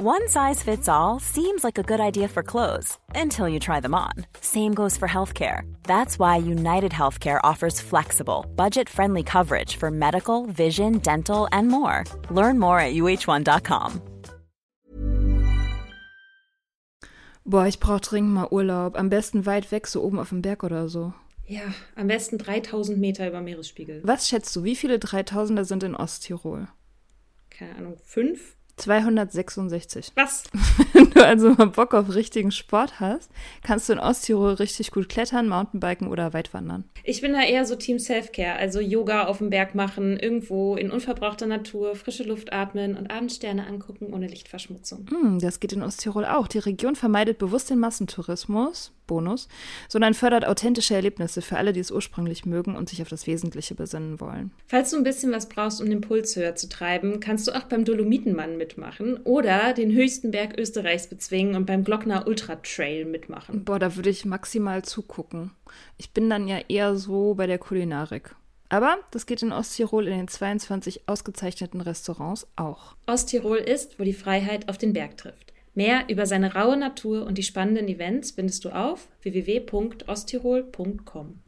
[0.00, 3.96] One size fits all seems like a good idea for clothes until you try them
[3.96, 4.12] on.
[4.40, 5.62] Same goes for healthcare.
[5.82, 12.04] That's why United Healthcare offers flexible, budget friendly coverage for medical, vision, dental, and more.
[12.30, 14.00] Learn more at uh1.com.
[17.44, 18.96] Boah, ich brauch dringend mal Urlaub.
[18.96, 21.12] Am besten weit weg, so oben auf dem Berg oder so.
[21.44, 24.02] Ja, am besten 3000 Meter über Meeresspiegel.
[24.04, 26.68] Was schätzt du, wie viele 3000er sind in Osttirol?
[27.50, 28.57] Keine Ahnung, fünf?
[28.78, 30.12] 266.
[30.14, 30.44] Was?
[30.92, 33.30] Wenn du also mal Bock auf richtigen Sport hast,
[33.62, 36.84] kannst du in Osttirol richtig gut klettern, Mountainbiken oder Weitwandern.
[37.04, 40.90] Ich bin da eher so Team Selfcare, also Yoga auf dem Berg machen, irgendwo in
[40.90, 45.06] unverbrauchter Natur, frische Luft atmen und Abendsterne angucken ohne Lichtverschmutzung.
[45.10, 46.48] Hm, das geht in Osttirol auch.
[46.48, 49.48] Die Region vermeidet bewusst den Massentourismus, Bonus,
[49.88, 53.74] sondern fördert authentische Erlebnisse für alle, die es ursprünglich mögen und sich auf das Wesentliche
[53.74, 54.52] besinnen wollen.
[54.68, 57.64] Falls du ein bisschen was brauchst, um den Puls höher zu treiben, kannst du auch
[57.64, 63.64] beim Dolomitenmann mitmachen oder den höchsten Berg Österreichs bezwingen und beim Glockner Ultra Trail mitmachen.
[63.64, 65.52] Boah, da würde ich maximal zugucken.
[65.96, 68.34] Ich bin dann ja eher so bei der Kulinarik.
[68.68, 72.94] Aber das geht in Osttirol in den 22 ausgezeichneten Restaurants auch.
[73.06, 75.54] Osttirol ist, wo die Freiheit auf den Berg trifft.
[75.74, 81.40] Mehr über seine raue Natur und die spannenden Events findest du auf www.osttirol.com.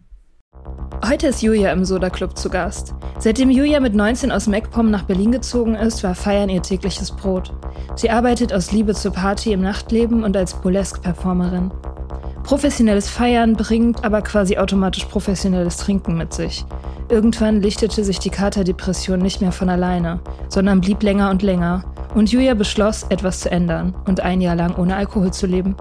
[1.11, 2.95] Heute ist Julia im Soda Club zu Gast.
[3.19, 7.53] Seitdem Julia mit 19 aus MacPom nach Berlin gezogen ist, war Feiern ihr tägliches Brot.
[7.97, 11.73] Sie arbeitet aus Liebe zur Party im Nachtleben und als Burlesque-Performerin.
[12.45, 16.65] Professionelles Feiern bringt aber quasi automatisch professionelles Trinken mit sich.
[17.09, 21.83] Irgendwann lichtete sich die Katerdepression nicht mehr von alleine, sondern blieb länger und länger.
[22.15, 25.77] Und Julia beschloss, etwas zu ändern und ein Jahr lang ohne Alkohol zu leben.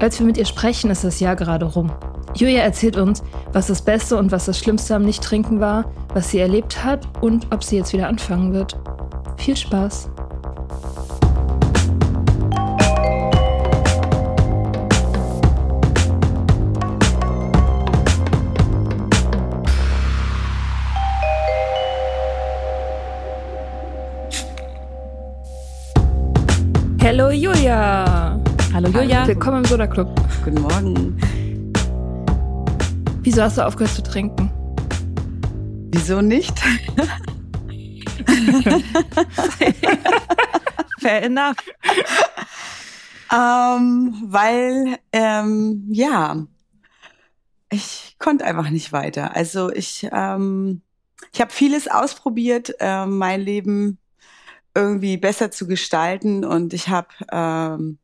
[0.00, 1.92] Als wir mit ihr sprechen, ist das Jahr gerade rum.
[2.34, 6.38] Julia erzählt uns, was das Beste und was das Schlimmste am Nicht-Trinken war, was sie
[6.38, 8.80] erlebt hat und ob sie jetzt wieder anfangen wird.
[9.36, 10.08] Viel Spaß!
[28.82, 29.26] Hallo Julia!
[29.26, 30.18] Willkommen im Soda Club.
[30.42, 31.20] Guten Morgen.
[33.20, 34.50] Wieso hast du aufgehört zu trinken?
[35.92, 36.58] Wieso nicht?
[40.98, 41.56] Fair enough.
[43.30, 46.46] Ähm, weil, ähm, ja,
[47.70, 49.36] ich konnte einfach nicht weiter.
[49.36, 50.80] Also ich, ähm,
[51.34, 53.98] ich habe vieles ausprobiert, äh, mein Leben
[54.74, 57.98] irgendwie besser zu gestalten und ich habe ähm,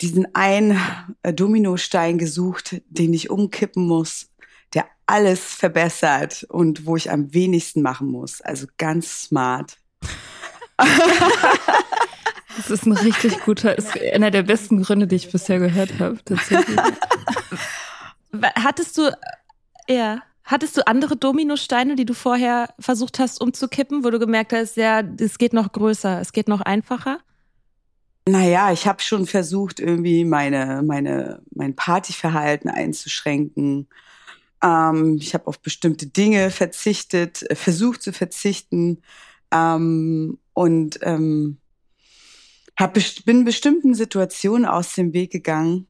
[0.00, 0.80] diesen einen
[1.22, 4.28] äh, Dominostein gesucht, den ich umkippen muss,
[4.74, 8.40] der alles verbessert und wo ich am wenigsten machen muss.
[8.40, 9.76] Also ganz smart.
[12.56, 16.18] Das ist ein richtig guter, ist einer der besten Gründe, die ich bisher gehört habe,
[16.24, 16.78] tatsächlich.
[18.56, 19.10] Hattest du,
[19.88, 24.76] ja, hattest du andere Dominosteine, die du vorher versucht hast umzukippen, wo du gemerkt hast,
[24.76, 27.18] ja, es geht noch größer, es geht noch einfacher?
[28.30, 33.88] Naja, ich habe schon versucht, irgendwie meine, meine, mein Partyverhalten einzuschränken.
[34.62, 39.02] Ähm, ich habe auf bestimmte Dinge verzichtet, äh, versucht zu verzichten
[39.50, 41.58] ähm, und ähm,
[42.78, 45.88] hab bin bestimmten Situationen aus dem Weg gegangen,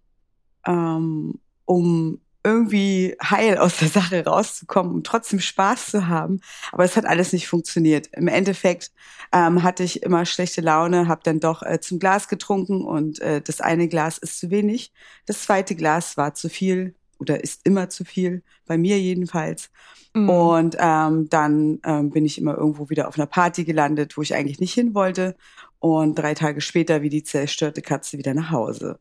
[0.67, 6.41] ähm, um irgendwie heil aus der Sache rauszukommen und trotzdem Spaß zu haben.
[6.73, 8.09] Aber es hat alles nicht funktioniert.
[8.13, 8.91] Im Endeffekt
[9.33, 13.41] ähm, hatte ich immer schlechte Laune, habe dann doch äh, zum Glas getrunken und äh,
[13.41, 14.93] das eine Glas ist zu wenig.
[15.27, 19.71] Das zweite Glas war zu viel oder ist immer zu viel, bei mir jedenfalls.
[20.15, 20.29] Mhm.
[20.29, 24.35] Und ähm, dann ähm, bin ich immer irgendwo wieder auf einer Party gelandet, wo ich
[24.35, 25.37] eigentlich nicht hin wollte.
[25.79, 28.99] Und drei Tage später wie die zerstörte Katze wieder nach Hause.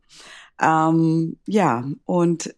[0.62, 2.54] Ähm, ja, und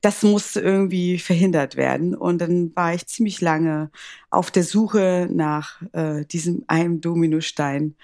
[0.00, 2.14] das musste irgendwie verhindert werden.
[2.14, 3.90] Und dann war ich ziemlich lange
[4.30, 7.94] auf der Suche nach äh, diesem einen Dominostein,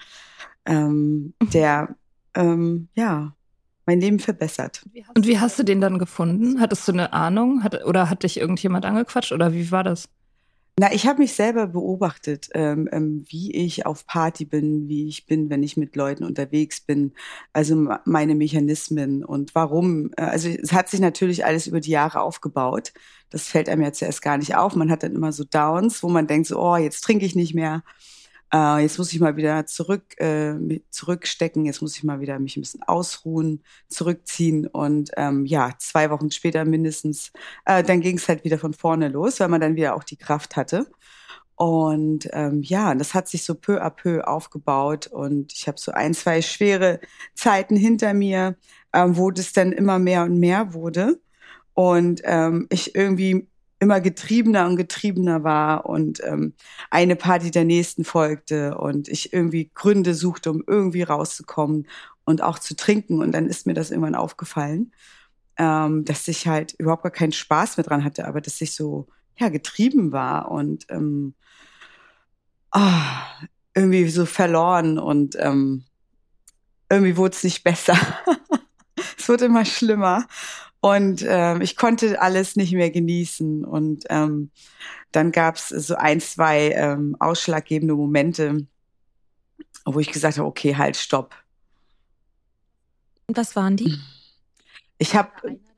[0.65, 1.95] ähm, der
[2.35, 3.35] ähm, ja
[3.85, 4.83] mein Leben verbessert.
[5.15, 6.59] Und wie hast du den dann gefunden?
[6.59, 7.63] Hattest du eine Ahnung?
[7.63, 9.31] Hat, oder hat dich irgendjemand angequatscht?
[9.31, 10.09] Oder wie war das?
[10.77, 15.25] Na, ich habe mich selber beobachtet, ähm, ähm, wie ich auf Party bin, wie ich
[15.25, 17.13] bin, wenn ich mit Leuten unterwegs bin.
[17.53, 20.11] Also meine Mechanismen und warum.
[20.17, 22.91] Äh, also es hat sich natürlich alles über die Jahre aufgebaut.
[23.29, 24.75] Das fällt einem ja zuerst gar nicht auf.
[24.75, 27.55] Man hat dann immer so Downs, wo man denkt so, oh, jetzt trinke ich nicht
[27.55, 27.81] mehr.
[28.55, 30.55] Äh, jetzt muss ich mal wieder zurück, äh,
[30.89, 36.09] zurückstecken, jetzt muss ich mal wieder mich ein bisschen ausruhen, zurückziehen und ähm, ja, zwei
[36.09, 37.33] Wochen später mindestens,
[37.65, 40.15] äh, dann ging es halt wieder von vorne los, weil man dann wieder auch die
[40.17, 40.87] Kraft hatte.
[41.55, 45.91] Und ähm, ja, das hat sich so peu à peu aufgebaut und ich habe so
[45.91, 46.99] ein, zwei schwere
[47.33, 48.57] Zeiten hinter mir,
[48.93, 51.19] ähm, wo das dann immer mehr und mehr wurde
[51.73, 53.47] und ähm, ich irgendwie
[53.79, 56.53] immer getriebener und getriebener war und ähm,
[56.89, 61.87] eine Party der nächsten folgte und ich irgendwie Gründe suchte, um irgendwie rauszukommen
[62.23, 63.21] und auch zu trinken.
[63.21, 64.93] Und dann ist mir das irgendwann aufgefallen,
[65.57, 69.07] ähm, dass ich halt überhaupt gar keinen Spaß mehr dran hatte, aber dass ich so
[69.37, 71.33] ja getrieben war und ähm,
[72.73, 72.79] oh,
[73.73, 75.83] irgendwie so verloren und ähm,
[76.89, 77.97] irgendwie wurde es nicht besser.
[79.17, 80.27] es wurde immer schlimmer.
[80.85, 83.65] Und ähm, ich konnte alles nicht mehr genießen.
[83.65, 84.51] Und ähm,
[85.11, 88.67] dann gab es so ein, zwei ähm, ausschlaggebende Momente,
[89.83, 91.33] wo ich gesagt habe, okay, halt, stopp.
[93.25, 93.97] Und was waren die?
[94.99, 95.31] Ich habe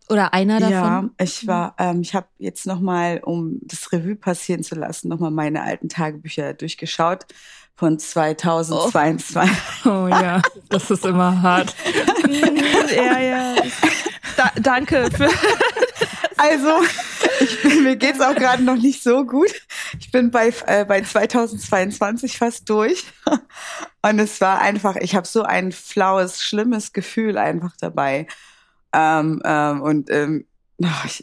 [0.09, 0.73] oder einer davon?
[0.73, 5.31] Ja, ich war, ähm, ich habe jetzt nochmal, um das Revue passieren zu lassen, nochmal
[5.31, 7.27] meine alten Tagebücher durchgeschaut
[7.75, 9.57] von 2022.
[9.85, 11.73] Oh, oh ja, das ist immer hart.
[12.93, 13.55] ja, ja.
[14.37, 15.29] Da, danke für.
[16.39, 16.69] Also,
[17.41, 19.51] ich mir geht's auch gerade noch nicht so gut.
[19.99, 23.05] Ich bin bei, äh, bei 2022 fast durch.
[24.03, 28.27] Und es war einfach, ich habe so ein flaues, schlimmes Gefühl einfach dabei.
[28.93, 30.45] Ähm, ähm, und ähm,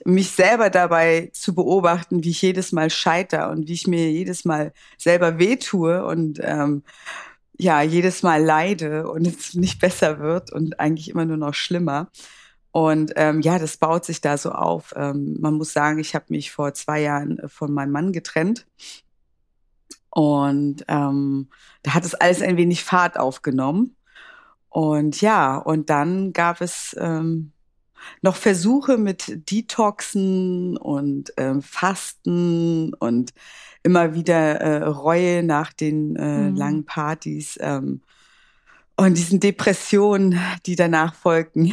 [0.04, 4.44] mich selber dabei zu beobachten, wie ich jedes Mal scheiter und wie ich mir jedes
[4.44, 6.82] Mal selber wehtue und ähm,
[7.56, 12.10] ja, jedes Mal leide und es nicht besser wird und eigentlich immer nur noch schlimmer.
[12.74, 14.94] Und ähm, ja, das baut sich da so auf.
[14.96, 18.66] Ähm, man muss sagen, ich habe mich vor zwei Jahren äh, von meinem Mann getrennt.
[20.10, 21.50] Und ähm,
[21.84, 23.94] da hat es alles ein wenig Fahrt aufgenommen.
[24.70, 27.52] Und ja, und dann gab es ähm,
[28.22, 33.34] noch Versuche mit Detoxen und ähm, Fasten und
[33.84, 36.56] immer wieder äh, Reue nach den äh, mhm.
[36.56, 38.00] langen Partys ähm,
[38.96, 41.72] und diesen Depressionen, die danach folgten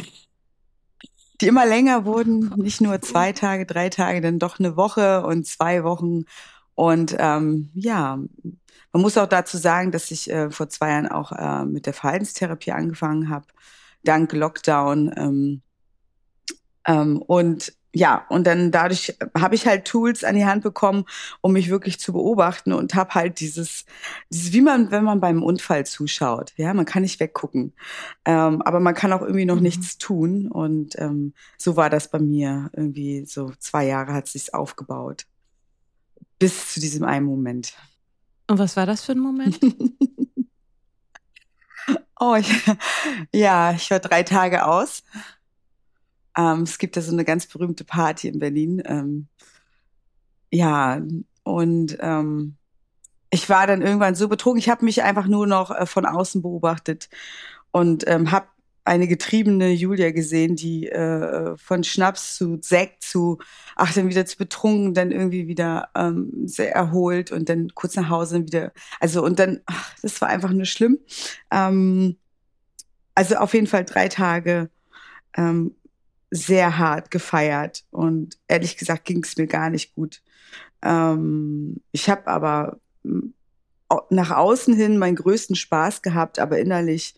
[1.42, 5.46] die immer länger wurden, nicht nur zwei Tage, drei Tage, dann doch eine Woche und
[5.46, 6.24] zwei Wochen.
[6.74, 8.18] Und ähm, ja,
[8.92, 11.94] man muss auch dazu sagen, dass ich äh, vor zwei Jahren auch äh, mit der
[11.94, 13.46] Verhaltenstherapie angefangen habe,
[14.04, 15.12] dank Lockdown.
[15.16, 15.62] Ähm,
[16.86, 21.04] ähm, und ja, und dann dadurch habe ich halt Tools an die Hand bekommen,
[21.42, 23.84] um mich wirklich zu beobachten und habe halt dieses,
[24.30, 27.74] dieses, wie man, wenn man beim Unfall zuschaut, ja, man kann nicht weggucken,
[28.24, 29.62] ähm, aber man kann auch irgendwie noch mhm.
[29.62, 34.50] nichts tun und ähm, so war das bei mir irgendwie so zwei Jahre hat sich's
[34.50, 35.26] aufgebaut
[36.38, 37.74] bis zu diesem einen Moment.
[38.48, 39.60] Und was war das für ein Moment?
[42.18, 42.50] oh, ich,
[43.32, 45.04] ja, ich war drei Tage aus
[46.36, 48.82] ähm, es gibt da so eine ganz berühmte Party in Berlin.
[48.84, 49.28] Ähm,
[50.50, 51.00] ja,
[51.44, 52.56] und ähm,
[53.30, 54.58] ich war dann irgendwann so betrogen.
[54.58, 57.08] Ich habe mich einfach nur noch äh, von außen beobachtet
[57.70, 58.46] und ähm, habe
[58.84, 63.38] eine getriebene Julia gesehen, die äh, von Schnaps zu Sekt zu,
[63.76, 68.08] ach, dann wieder zu betrunken, dann irgendwie wieder ähm, sehr erholt und dann kurz nach
[68.08, 70.98] Hause wieder, also und dann, ach, das war einfach nur schlimm.
[71.50, 72.16] Ähm,
[73.14, 74.68] also auf jeden Fall drei Tage
[75.36, 75.74] ähm,
[76.32, 80.22] sehr hart gefeiert und ehrlich gesagt ging es mir gar nicht gut.
[80.82, 83.34] Ähm, ich habe aber hm,
[84.08, 87.14] nach außen hin meinen größten Spaß gehabt, aber innerlich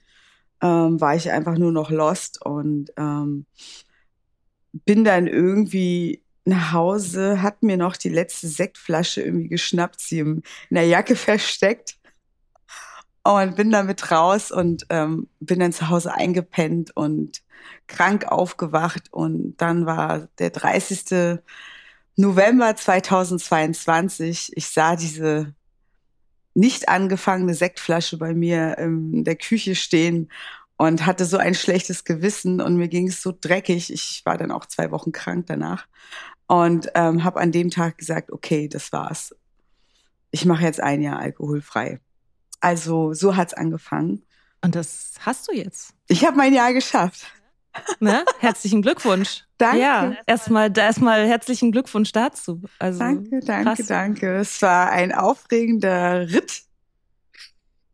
[0.61, 3.46] ähm, war ich einfach nur noch lost und ähm,
[4.72, 10.43] bin dann irgendwie nach Hause, hat mir noch die letzte Sektflasche irgendwie geschnappt, sie in
[10.70, 11.98] der Jacke versteckt
[13.22, 17.44] und bin damit raus und ähm, bin dann zu Hause eingepennt und
[17.87, 19.13] krank aufgewacht.
[19.13, 21.41] Und dann war der 30.
[22.17, 24.53] November 2022.
[24.56, 25.55] Ich sah diese
[26.55, 30.31] nicht angefangene Sektflasche bei mir in der Küche stehen
[30.77, 33.93] und hatte so ein schlechtes Gewissen und mir ging es so dreckig.
[33.93, 35.87] Ich war dann auch zwei Wochen krank danach
[36.46, 39.34] und ähm, habe an dem Tag gesagt, okay, das war's.
[40.31, 42.01] Ich mache jetzt ein Jahr alkoholfrei.
[42.61, 44.25] Also so hat's angefangen.
[44.63, 45.94] Und das hast du jetzt.
[46.08, 47.27] Ich habe mein Jahr geschafft.
[48.00, 48.24] Ne?
[48.38, 49.44] Herzlichen Glückwunsch.
[49.58, 49.81] Danke.
[49.81, 52.62] Ja, erstmal erstmal herzlichen Glückwunsch dazu.
[52.78, 53.86] Also, danke, danke, krass.
[53.86, 54.34] danke.
[54.36, 56.62] Es war ein aufregender Ritt.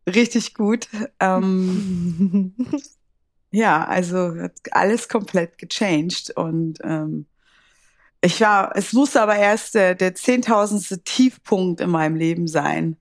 [0.06, 0.88] Richtig gut.
[1.20, 2.54] Ähm,
[3.50, 7.26] ja, also hat alles komplett gechanged und ähm,
[8.22, 12.96] ich war, es musste aber erst der, der zehntausendste Tiefpunkt in meinem Leben sein.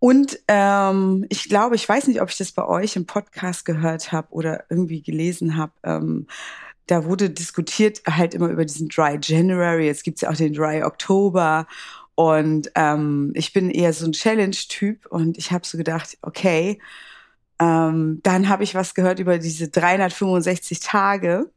[0.00, 4.12] Und ähm, ich glaube, ich weiß nicht, ob ich das bei euch im Podcast gehört
[4.12, 5.72] habe oder irgendwie gelesen habe.
[5.84, 6.26] Ähm,
[6.86, 9.86] da wurde diskutiert halt immer über diesen Dry January.
[9.86, 11.66] Jetzt gibt's ja auch den Dry October.
[12.14, 16.80] Und ähm, ich bin eher so ein Challenge-Typ und ich habe so gedacht, okay,
[17.60, 21.50] ähm, dann habe ich was gehört über diese 365 Tage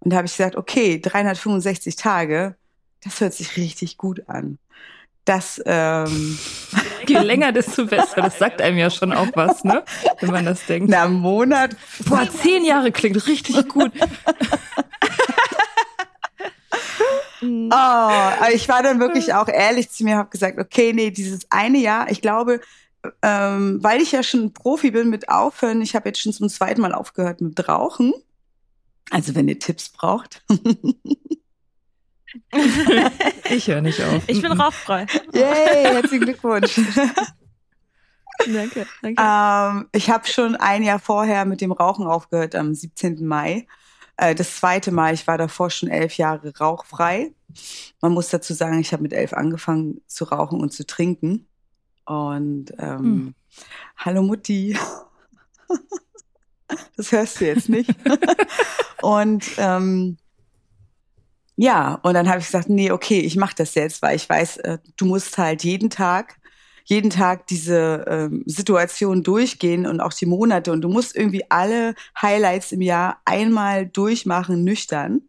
[0.00, 2.56] und da habe ich gesagt, okay, 365 Tage,
[3.02, 4.58] das hört sich richtig gut an.
[5.24, 6.38] Das ähm,
[7.06, 8.22] Je länger, desto besser.
[8.22, 9.84] Das sagt einem ja schon auch was, ne?
[10.20, 10.88] Wenn man das denkt.
[10.90, 11.76] Na, Monat.
[12.06, 13.92] Boah, zehn Jahre klingt richtig gut.
[17.42, 18.10] oh,
[18.52, 22.10] ich war dann wirklich auch ehrlich zu mir, habe gesagt, okay, nee, dieses eine Jahr,
[22.10, 22.60] ich glaube,
[23.22, 26.80] ähm, weil ich ja schon Profi bin mit Aufhören, ich habe jetzt schon zum zweiten
[26.80, 28.12] Mal aufgehört mit Rauchen.
[29.10, 30.44] Also wenn ihr Tipps braucht.
[33.50, 34.22] ich höre nicht auf.
[34.26, 35.06] Ich bin rauchfrei.
[35.32, 36.74] Yay, herzlichen Glückwunsch.
[38.38, 39.22] danke, danke.
[39.22, 43.26] Ähm, ich habe schon ein Jahr vorher mit dem Rauchen aufgehört, am 17.
[43.26, 43.66] Mai.
[44.16, 47.32] Äh, das zweite Mal, ich war davor schon elf Jahre rauchfrei.
[48.00, 51.46] Man muss dazu sagen, ich habe mit elf angefangen zu rauchen und zu trinken.
[52.04, 53.34] Und ähm, hm.
[53.96, 54.76] hallo Mutti.
[56.96, 57.90] das hörst du jetzt nicht.
[59.02, 60.16] und ähm,
[61.56, 64.58] ja, und dann habe ich gesagt, nee, okay, ich mache das jetzt, weil ich weiß,
[64.58, 66.38] äh, du musst halt jeden Tag,
[66.84, 71.94] jeden Tag diese ähm, Situation durchgehen und auch die Monate und du musst irgendwie alle
[72.20, 75.22] Highlights im Jahr einmal durchmachen, nüchtern.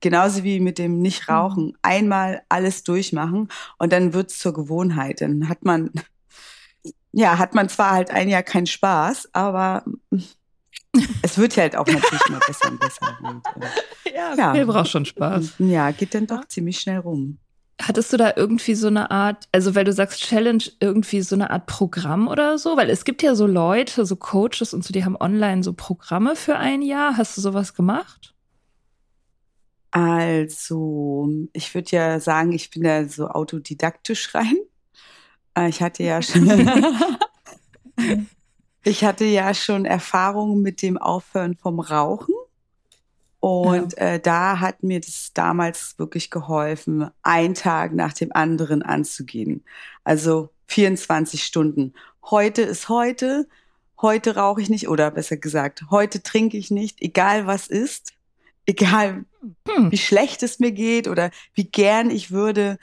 [0.00, 1.66] Genauso wie mit dem Nichtrauchen.
[1.66, 1.76] Mhm.
[1.82, 5.20] Einmal alles durchmachen und dann wird's zur Gewohnheit.
[5.20, 5.90] Dann hat man,
[7.12, 9.84] ja, hat man zwar halt ein Jahr keinen Spaß, aber
[11.22, 13.18] es wird halt auch natürlich immer besser und besser.
[13.22, 13.42] Und,
[14.04, 15.54] äh, ja, ja, mir braucht schon Spaß.
[15.58, 17.38] Ja, geht dann doch ziemlich schnell rum.
[17.80, 21.50] Hattest du da irgendwie so eine Art, also weil du sagst Challenge, irgendwie so eine
[21.50, 22.76] Art Programm oder so?
[22.76, 26.36] Weil es gibt ja so Leute, so Coaches und so, die haben online so Programme
[26.36, 27.18] für ein Jahr.
[27.18, 28.34] Hast du sowas gemacht?
[29.90, 34.56] Also, ich würde ja sagen, ich bin da so autodidaktisch rein.
[35.56, 36.48] Äh, ich hatte ja schon
[38.86, 42.36] Ich hatte ja schon Erfahrungen mit dem Aufhören vom Rauchen.
[43.40, 43.98] Und ja.
[43.98, 49.64] äh, da hat mir das damals wirklich geholfen, einen Tag nach dem anderen anzugehen.
[50.04, 51.94] Also 24 Stunden.
[52.30, 53.48] Heute ist heute.
[54.00, 58.12] Heute rauche ich nicht oder besser gesagt, heute trinke ich nicht, egal was ist,
[58.66, 59.24] egal
[59.66, 59.90] hm.
[59.90, 62.78] wie schlecht es mir geht oder wie gern ich würde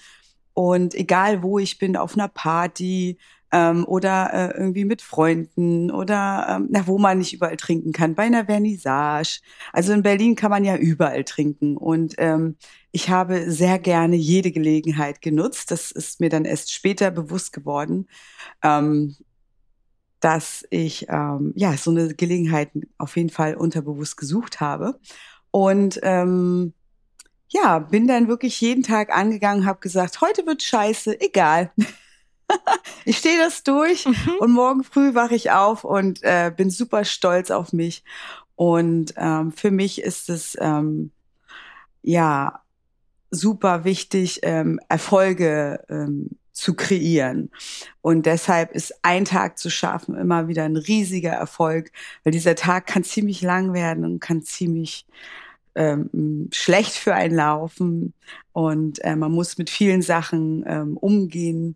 [0.53, 3.17] und egal wo ich bin, auf einer Party,
[3.53, 8.15] ähm, oder äh, irgendwie mit Freunden oder ähm, na, wo man nicht überall trinken kann,
[8.15, 9.41] bei einer Vernissage.
[9.71, 12.57] Also in Berlin kann man ja überall trinken und ähm,
[12.91, 15.69] ich habe sehr gerne jede Gelegenheit genutzt.
[15.69, 18.07] Das ist mir dann erst später bewusst geworden,
[18.63, 19.15] ähm,
[20.19, 24.99] dass ich ähm, ja so eine Gelegenheit auf jeden Fall unterbewusst gesucht habe
[25.51, 26.73] und ähm,
[27.49, 31.71] ja, bin dann wirklich jeden Tag angegangen, habe gesagt, heute wird scheiße, egal.
[33.05, 34.37] ich stehe das durch mhm.
[34.39, 38.03] und morgen früh wache ich auf und äh, bin super stolz auf mich.
[38.55, 41.11] Und ähm, für mich ist es ähm,
[42.01, 42.61] ja
[43.31, 47.49] super wichtig, ähm, Erfolge ähm, zu kreieren.
[48.01, 51.91] Und deshalb ist ein Tag zu schaffen immer wieder ein riesiger Erfolg,
[52.23, 55.07] weil dieser Tag kann ziemlich lang werden und kann ziemlich
[55.75, 58.13] ähm, schlecht für einen laufen.
[58.51, 61.75] Und äh, man muss mit vielen Sachen ähm, umgehen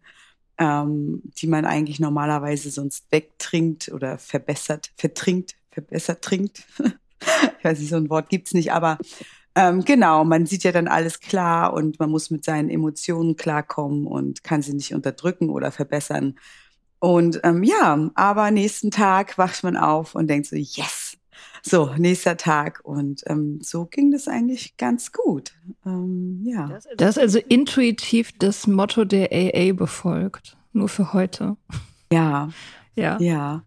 [0.57, 6.63] ähm, die man eigentlich normalerweise sonst wegtrinkt oder verbessert, vertrinkt, verbessert trinkt.
[7.59, 8.97] ich weiß nicht, so ein Wort gibt's nicht, aber
[9.55, 14.05] ähm, genau, man sieht ja dann alles klar und man muss mit seinen Emotionen klarkommen
[14.05, 16.35] und kann sie nicht unterdrücken oder verbessern.
[16.99, 21.06] Und ähm, ja, aber nächsten Tag wacht man auf und denkt so, yes,
[21.61, 22.81] so, nächster Tag.
[22.83, 25.53] Und ähm, so ging das eigentlich ganz gut.
[25.85, 26.79] Ähm, ja.
[26.97, 30.57] Das ist also intuitiv das Motto der AA befolgt.
[30.73, 31.57] Nur für heute.
[32.11, 32.49] Ja.
[32.99, 33.19] Ja.
[33.19, 33.63] Ja.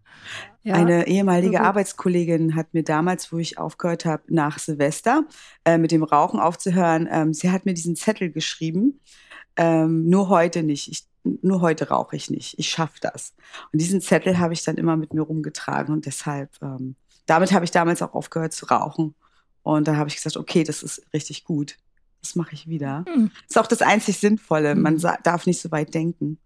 [0.63, 1.69] Ja, Eine ehemalige also.
[1.69, 5.23] Arbeitskollegin hat mir damals, wo ich aufgehört habe, nach Silvester
[5.65, 8.99] äh, mit dem Rauchen aufzuhören, ähm, sie hat mir diesen Zettel geschrieben.
[9.55, 10.87] Ähm, nur heute nicht.
[10.87, 12.59] Ich, nur heute rauche ich nicht.
[12.59, 13.33] Ich schaffe das.
[13.73, 16.95] Und diesen Zettel habe ich dann immer mit mir rumgetragen und deshalb ähm,
[17.31, 19.15] damit habe ich damals auch aufgehört zu rauchen.
[19.63, 21.77] Und da habe ich gesagt, okay, das ist richtig gut.
[22.21, 23.05] Das mache ich wieder.
[23.07, 23.31] Mhm.
[23.47, 24.75] Das ist auch das einzig Sinnvolle.
[24.75, 25.13] Man hm.
[25.23, 26.39] darf nicht so weit denken.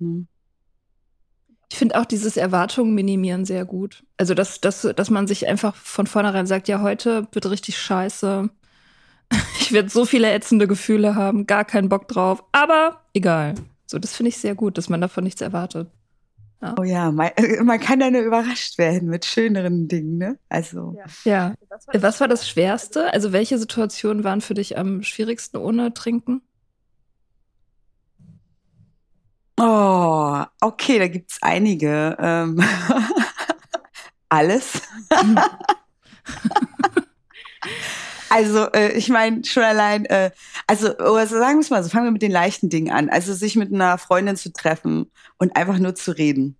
[0.00, 0.26] Mhm.
[1.70, 4.04] Ich finde auch dieses Erwartungen minimieren sehr gut.
[4.16, 8.50] Also, dass, dass, dass man sich einfach von vornherein sagt, ja, heute wird richtig scheiße.
[9.60, 13.54] Ich werde so viele ätzende Gefühle haben, gar keinen Bock drauf, aber egal.
[13.84, 15.90] So, das finde ich sehr gut, dass man davon nichts erwartet.
[16.60, 16.74] Ja.
[16.78, 17.30] Oh ja, man,
[17.62, 20.38] man, kann dann nur überrascht werden mit schöneren Dingen, ne?
[20.48, 20.96] Also.
[21.24, 21.54] Ja.
[21.54, 21.54] ja.
[21.92, 23.12] Was war das Schwerste?
[23.12, 26.42] Also welche Situationen waren für dich am schwierigsten ohne Trinken?
[29.60, 32.16] Oh, okay, da gibt's einige.
[32.18, 32.60] Ähm,
[34.28, 34.82] alles.
[38.30, 40.30] also, äh, ich meine, schon allein, äh,
[40.66, 43.08] also, also sagen wir es mal so, fangen wir mit den leichten Dingen an.
[43.08, 46.56] Also, sich mit einer Freundin zu treffen und einfach nur zu reden.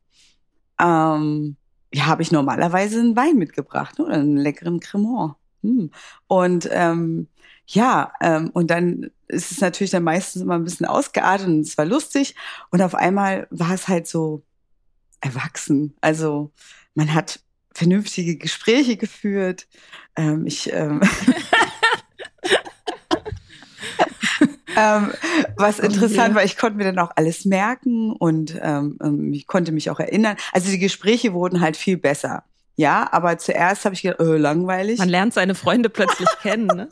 [0.80, 1.56] Ähm,
[1.92, 4.04] ja, habe ich normalerweise einen Wein mitgebracht, ne?
[4.06, 5.34] oder einen leckeren Cremant.
[5.62, 5.90] Hm.
[6.26, 7.28] Und ähm,
[7.66, 11.76] ja, ähm, und dann ist es natürlich dann meistens immer ein bisschen ausgeartet und es
[11.76, 12.34] war lustig.
[12.70, 14.42] Und auf einmal war es halt so
[15.20, 15.94] erwachsen.
[16.00, 16.52] Also
[16.94, 17.40] man hat
[17.74, 19.68] vernünftige Gespräche geführt.
[20.16, 21.00] Ähm, ich ähm,
[24.78, 25.12] ähm,
[25.56, 29.72] was interessant war, ich konnte mir dann auch alles merken und ähm, ähm, ich konnte
[29.72, 30.36] mich auch erinnern.
[30.52, 32.44] Also die Gespräche wurden halt viel besser.
[32.76, 34.98] Ja, aber zuerst habe ich gedacht, oh, langweilig.
[34.98, 36.88] Man lernt seine Freunde plötzlich kennen, ne?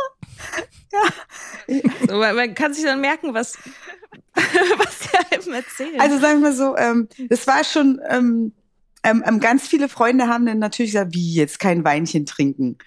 [0.93, 1.79] ja.
[2.09, 3.57] So, man kann sich dann merken, was,
[4.35, 6.01] was sie einem erzählen.
[6.01, 8.53] Also sagen wir so, ähm, das war schon, ähm,
[9.05, 12.79] ähm, ähm, ganz viele Freunde haben dann natürlich gesagt, wie jetzt kein Weinchen trinken.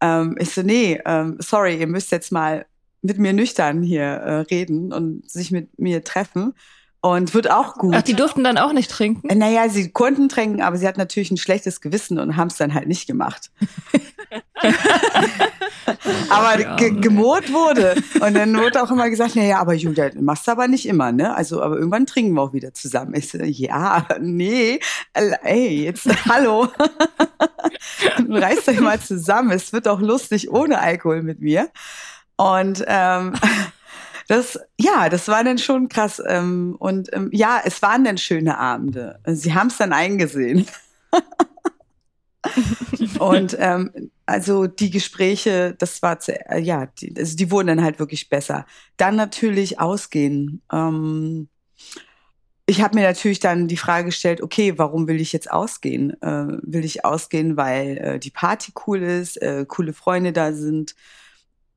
[0.00, 2.64] Ähm, ich so, nee, ähm, sorry, ihr müsst jetzt mal
[3.06, 6.54] mit mir nüchtern hier äh, reden und sich mit mir treffen.
[7.00, 7.94] Und wird auch gut.
[7.94, 9.28] Ach, die durften dann auch nicht trinken?
[9.28, 12.56] Äh, naja, sie konnten trinken, aber sie hat natürlich ein schlechtes Gewissen und haben es
[12.56, 13.52] dann halt nicht gemacht.
[16.30, 17.94] aber ja, ge gemurrt wurde.
[18.20, 21.34] Und dann wurde auch immer gesagt, naja, aber Julia, machst du aber nicht immer, ne?
[21.36, 23.14] Also, aber irgendwann trinken wir auch wieder zusammen.
[23.14, 24.80] Ich so, ja, nee,
[25.12, 26.68] ey, jetzt, hallo.
[28.28, 29.52] Reißt euch mal zusammen.
[29.52, 31.68] Es wird auch lustig ohne Alkohol mit mir.
[32.36, 33.34] Und ähm,
[34.28, 36.22] das, ja, das war dann schon krass.
[36.26, 39.20] Ähm, und ähm, ja, es waren dann schöne Abende.
[39.26, 40.66] Sie haben es dann eingesehen.
[43.18, 47.82] und ähm, also die Gespräche, das war zu, äh, ja, die, also die wurden dann
[47.82, 48.66] halt wirklich besser.
[48.96, 50.62] Dann natürlich ausgehen.
[50.72, 51.48] Ähm,
[52.68, 56.20] ich habe mir natürlich dann die Frage gestellt, okay, warum will ich jetzt ausgehen?
[56.20, 60.96] Äh, will ich ausgehen, weil äh, die Party cool ist, äh, coole Freunde da sind?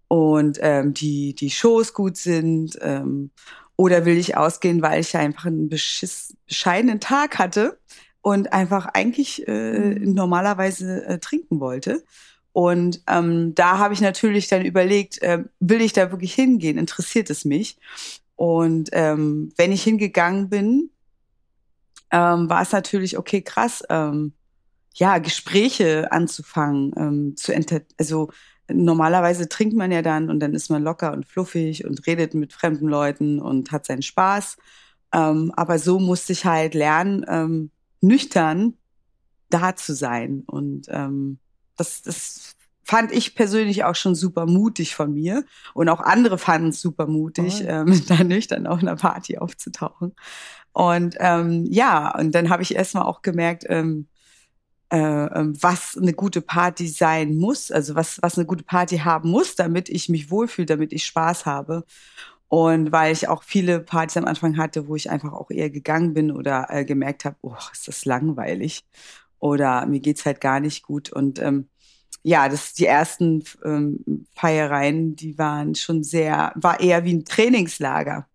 [0.10, 2.78] Und ähm, die, die Shows gut sind?
[2.82, 3.32] Ähm,
[3.78, 7.80] oder will ich ausgehen, weil ich einfach einen beschiss, bescheidenen Tag hatte
[8.22, 10.14] und einfach eigentlich äh, mhm.
[10.14, 12.04] normalerweise äh, trinken wollte?
[12.52, 16.78] Und ähm, da habe ich natürlich dann überlegt, äh, will ich da wirklich hingehen?
[16.78, 17.78] Interessiert es mich?
[18.36, 20.90] Und ähm, wenn ich hingegangen bin,
[22.12, 24.34] ähm, war es natürlich okay, krass, ähm,
[24.94, 28.30] ja, Gespräche anzufangen, ähm, zu enter also
[28.72, 32.54] normalerweise trinkt man ja dann und dann ist man locker und fluffig und redet mit
[32.54, 34.58] fremden Leuten und hat seinen Spaß.
[35.14, 38.76] Ähm, aber so musste ich halt lernen, ähm, nüchtern
[39.50, 40.44] da zu sein.
[40.46, 41.40] Und ähm,
[41.78, 45.44] das, das fand ich persönlich auch schon super mutig von mir.
[45.74, 50.16] Und auch andere fanden es super mutig, ähm, da nüchtern auf einer Party aufzutauchen.
[50.72, 54.08] Und ähm, ja, und dann habe ich erstmal auch gemerkt, ähm, äh, ähm,
[54.98, 59.90] was eine gute Party sein muss, also was, was eine gute Party haben muss, damit
[59.90, 61.86] ich mich wohlfühle, damit ich Spaß habe.
[62.48, 66.16] Und weil ich auch viele Partys am Anfang hatte, wo ich einfach auch eher gegangen
[66.16, 68.86] bin oder äh, gemerkt habe, oh, ist das langweilig
[69.40, 71.12] oder mir geht's halt gar nicht gut.
[71.12, 71.70] Und ähm,
[72.24, 78.29] ja, das die ersten ähm, Feiereien, die waren schon sehr, war eher wie ein Trainingslager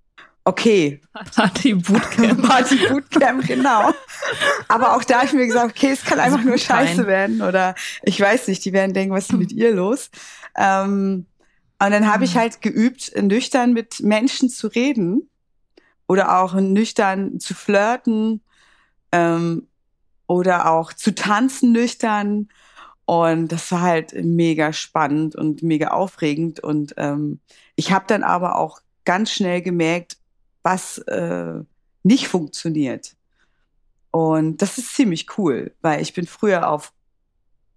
[0.44, 1.00] okay.
[1.34, 2.42] Party Bootcamp.
[2.46, 3.92] Party Bootcamp, genau.
[4.68, 7.74] Aber auch da habe ich mir gesagt, okay, es kann einfach nur scheiße werden oder
[8.02, 10.10] ich weiß nicht, die werden denken, was ist mit ihr los?
[10.56, 11.26] Ähm,
[11.80, 12.38] und dann habe ich mhm.
[12.38, 15.28] halt geübt, nüchtern mit Menschen zu reden
[16.06, 18.42] oder auch nüchtern zu flirten
[19.12, 19.66] ähm,
[20.26, 22.48] oder auch zu tanzen nüchtern.
[23.06, 26.60] Und das war halt mega spannend und mega aufregend.
[26.60, 27.40] Und ähm,
[27.76, 30.16] ich habe dann aber auch ganz schnell gemerkt,
[30.64, 31.60] was äh,
[32.02, 33.14] nicht funktioniert.
[34.10, 36.92] Und das ist ziemlich cool, weil ich bin früher auf,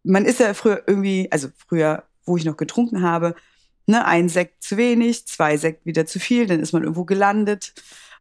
[0.04, 3.36] man ist ja früher irgendwie, also früher, wo ich noch getrunken habe,
[3.86, 7.74] ne, ein Sekt zu wenig, zwei Sekt wieder zu viel, dann ist man irgendwo gelandet.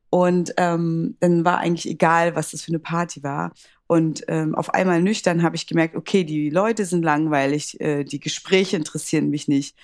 [0.09, 3.53] Und ähm, dann war eigentlich egal, was das für eine Party war.
[3.87, 8.21] Und ähm, auf einmal nüchtern habe ich gemerkt, okay, die Leute sind langweilig, äh, die
[8.21, 9.77] Gespräche interessieren mich nicht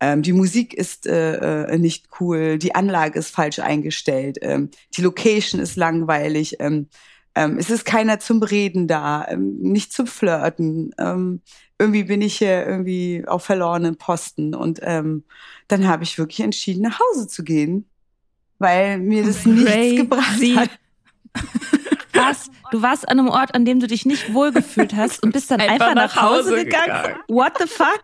[0.00, 5.02] ähm, die Musik ist äh, äh, nicht cool, die Anlage ist falsch eingestellt, ähm, die
[5.02, 6.88] Location ist langweilig, ähm,
[7.34, 10.92] ähm, es ist keiner zum Reden da, ähm, nicht zum Flirten.
[10.98, 11.42] Ähm,
[11.78, 17.00] irgendwie bin ich hier irgendwie auf verlorenen Posten und dann habe ich wirklich entschieden, nach
[17.00, 17.88] Hause zu gehen,
[18.58, 20.70] weil mir das nichts gebracht hat.
[22.12, 22.50] Was?
[22.70, 25.60] Du warst an einem Ort, an dem du dich nicht wohlgefühlt hast und bist dann
[25.60, 27.02] einfach, einfach nach, Hause, Hause gegangen.
[27.02, 27.20] gegangen.
[27.28, 28.00] What the fuck?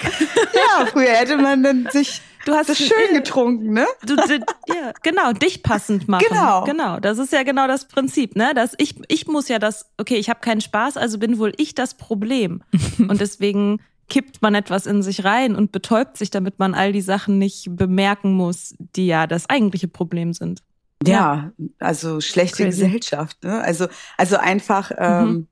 [0.54, 3.86] Ja, früher hätte man dann sich Du hast es schön getrunken, ne?
[4.06, 4.34] Du, du,
[4.68, 6.24] ja, genau, dich passend machen.
[6.28, 6.62] Genau.
[6.64, 8.54] Genau, das ist ja genau das Prinzip, ne?
[8.54, 11.74] Dass ich ich muss ja das, okay, ich habe keinen Spaß, also bin wohl ich
[11.74, 12.62] das Problem.
[12.98, 17.00] Und deswegen kippt man etwas in sich rein und betäubt sich, damit man all die
[17.00, 20.62] Sachen nicht bemerken muss, die ja das eigentliche Problem sind.
[21.04, 22.84] Ja, also schlechte Crazy.
[22.84, 23.42] Gesellschaft.
[23.44, 23.60] Ne?
[23.60, 25.46] Also, also einfach, ähm, mhm.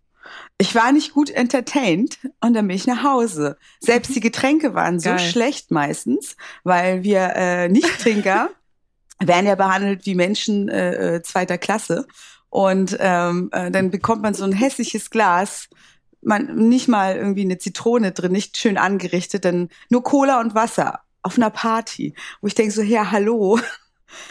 [0.59, 3.57] ich war nicht gut entertained und dann bin ich nach Hause.
[3.81, 5.19] Selbst die Getränke waren so Geil.
[5.19, 8.51] schlecht meistens, weil wir äh, Nicht-Trinker
[9.21, 12.07] werden ja behandelt wie Menschen äh, äh, zweiter Klasse.
[12.49, 15.69] Und ähm, äh, dann bekommt man so ein hässliches Glas,
[16.23, 21.01] man nicht mal irgendwie eine Zitrone drin, nicht schön angerichtet, dann nur Cola und Wasser
[21.23, 23.59] auf einer Party, wo ich denke so, ja, hallo,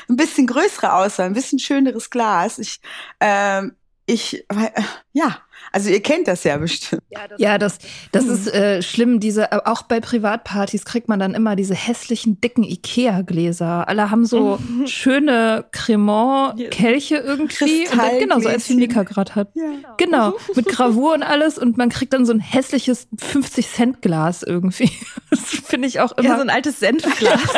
[0.10, 2.60] ein bisschen größere Auswahl, ein bisschen schöneres Glas.
[2.60, 2.80] Ich,
[3.20, 4.82] ähm, ich, äh,
[5.14, 5.38] ja,
[5.72, 7.02] also ihr kennt das ja bestimmt.
[7.38, 7.78] Ja, das,
[8.12, 9.20] das, das ist äh, schlimm.
[9.20, 13.88] Diese, äh, auch bei Privatpartys kriegt man dann immer diese hässlichen dicken Ikea-Gläser.
[13.88, 14.88] Alle haben so mhm.
[14.88, 17.88] schöne Cremant-Kelche irgendwie.
[17.90, 19.50] Und dann, genau, so als wie Mika gerade hat.
[19.54, 19.96] Ja.
[19.98, 21.58] Genau, mit Gravur und alles.
[21.58, 24.92] Und man kriegt dann so ein hässliches 50-Cent-Glas irgendwie.
[25.30, 26.30] Das finde ich auch immer.
[26.30, 27.40] Ja, so ein altes Senfglas.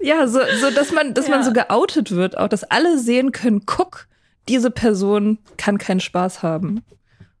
[0.00, 1.34] Ja, so, so dass man, dass ja.
[1.34, 4.06] man so geoutet wird, auch dass alle sehen können, guck,
[4.48, 6.82] diese Person kann keinen Spaß haben.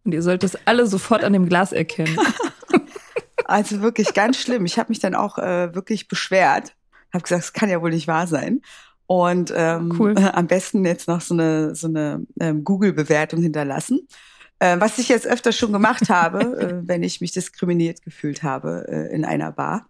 [0.04, 2.16] Und ihr sollt es alle sofort an dem Glas erkennen.
[3.48, 4.66] Also wirklich ganz schlimm.
[4.66, 6.74] Ich habe mich dann auch äh, wirklich beschwert.
[7.12, 8.60] Habe gesagt, es kann ja wohl nicht wahr sein.
[9.06, 10.14] Und ähm, cool.
[10.32, 14.00] am besten jetzt noch so eine, so eine ähm, Google-Bewertung hinterlassen.
[14.58, 18.86] Äh, was ich jetzt öfter schon gemacht habe, äh, wenn ich mich diskriminiert gefühlt habe
[18.88, 19.88] äh, in einer Bar.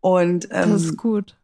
[0.00, 1.36] Und ähm, das ist gut.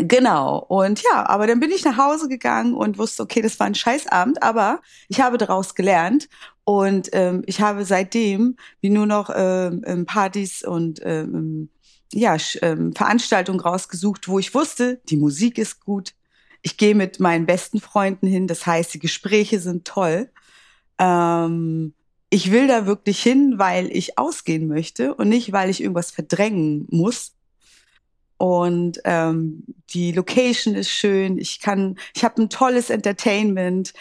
[0.00, 0.58] Genau.
[0.58, 3.74] Und ja, aber dann bin ich nach Hause gegangen und wusste, okay, das war ein
[3.74, 6.28] Scheißabend, aber ich habe daraus gelernt
[6.64, 11.70] und ähm, ich habe seitdem wie nur noch ähm, Partys und ähm,
[12.12, 16.14] ja, ähm, Veranstaltungen rausgesucht, wo ich wusste, die Musik ist gut.
[16.62, 20.30] Ich gehe mit meinen besten Freunden hin, das heißt, die Gespräche sind toll.
[20.98, 21.94] Ähm,
[22.30, 26.86] ich will da wirklich hin, weil ich ausgehen möchte und nicht, weil ich irgendwas verdrängen
[26.90, 27.32] muss.
[28.38, 31.38] Und ähm, die Location ist schön.
[31.38, 33.92] Ich kann, ich habe ein tolles Entertainment,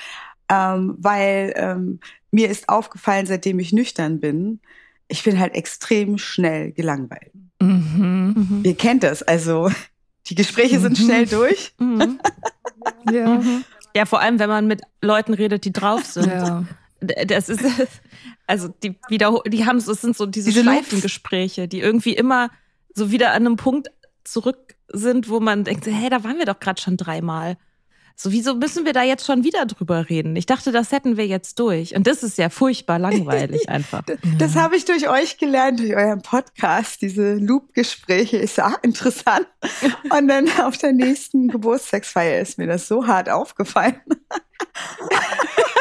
[0.47, 1.99] ähm, weil ähm,
[2.31, 4.59] mir ist aufgefallen, seitdem ich nüchtern bin,
[5.07, 7.31] ich bin halt extrem schnell gelangweilt.
[7.59, 8.33] Mhm.
[8.35, 8.61] Mhm.
[8.63, 9.71] Ihr kennt das, also
[10.27, 11.03] die Gespräche sind mhm.
[11.03, 11.73] schnell durch.
[11.79, 12.19] Mhm.
[13.11, 13.41] ja.
[13.95, 16.27] ja, vor allem, wenn man mit Leuten redet, die drauf sind.
[16.27, 16.65] Ja.
[16.99, 17.61] Das ist
[18.47, 22.49] also die wieder die haben so es sind so diese, diese Schleifengespräche, die irgendwie immer
[22.93, 23.89] so wieder an einem Punkt
[24.31, 27.57] zurück sind, wo man denkt, hey, da waren wir doch gerade schon dreimal.
[28.19, 30.35] So, wieso müssen wir da jetzt schon wieder drüber reden?
[30.35, 31.95] Ich dachte, das hätten wir jetzt durch.
[31.95, 34.01] Und das ist ja furchtbar langweilig einfach.
[34.05, 37.03] das, das habe ich durch euch gelernt, durch euren Podcast.
[37.03, 39.45] Diese Loop-Gespräche ist ja interessant.
[40.09, 44.01] Und dann auf der nächsten Geburtstagsfeier ist mir das so hart aufgefallen.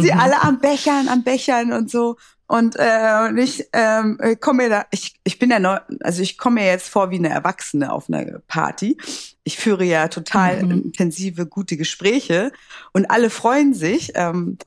[0.00, 0.18] Sie mhm.
[0.18, 2.16] alle am Bechern, am Bechern und so.
[2.46, 6.36] Und, äh, und ich ähm, komme mir da, ich, ich bin ja neu, also ich
[6.36, 8.98] komme mir jetzt vor wie eine Erwachsene auf einer Party.
[9.42, 10.70] Ich führe ja total mhm.
[10.70, 12.52] intensive, gute Gespräche
[12.92, 14.58] und alle freuen sich, ähm,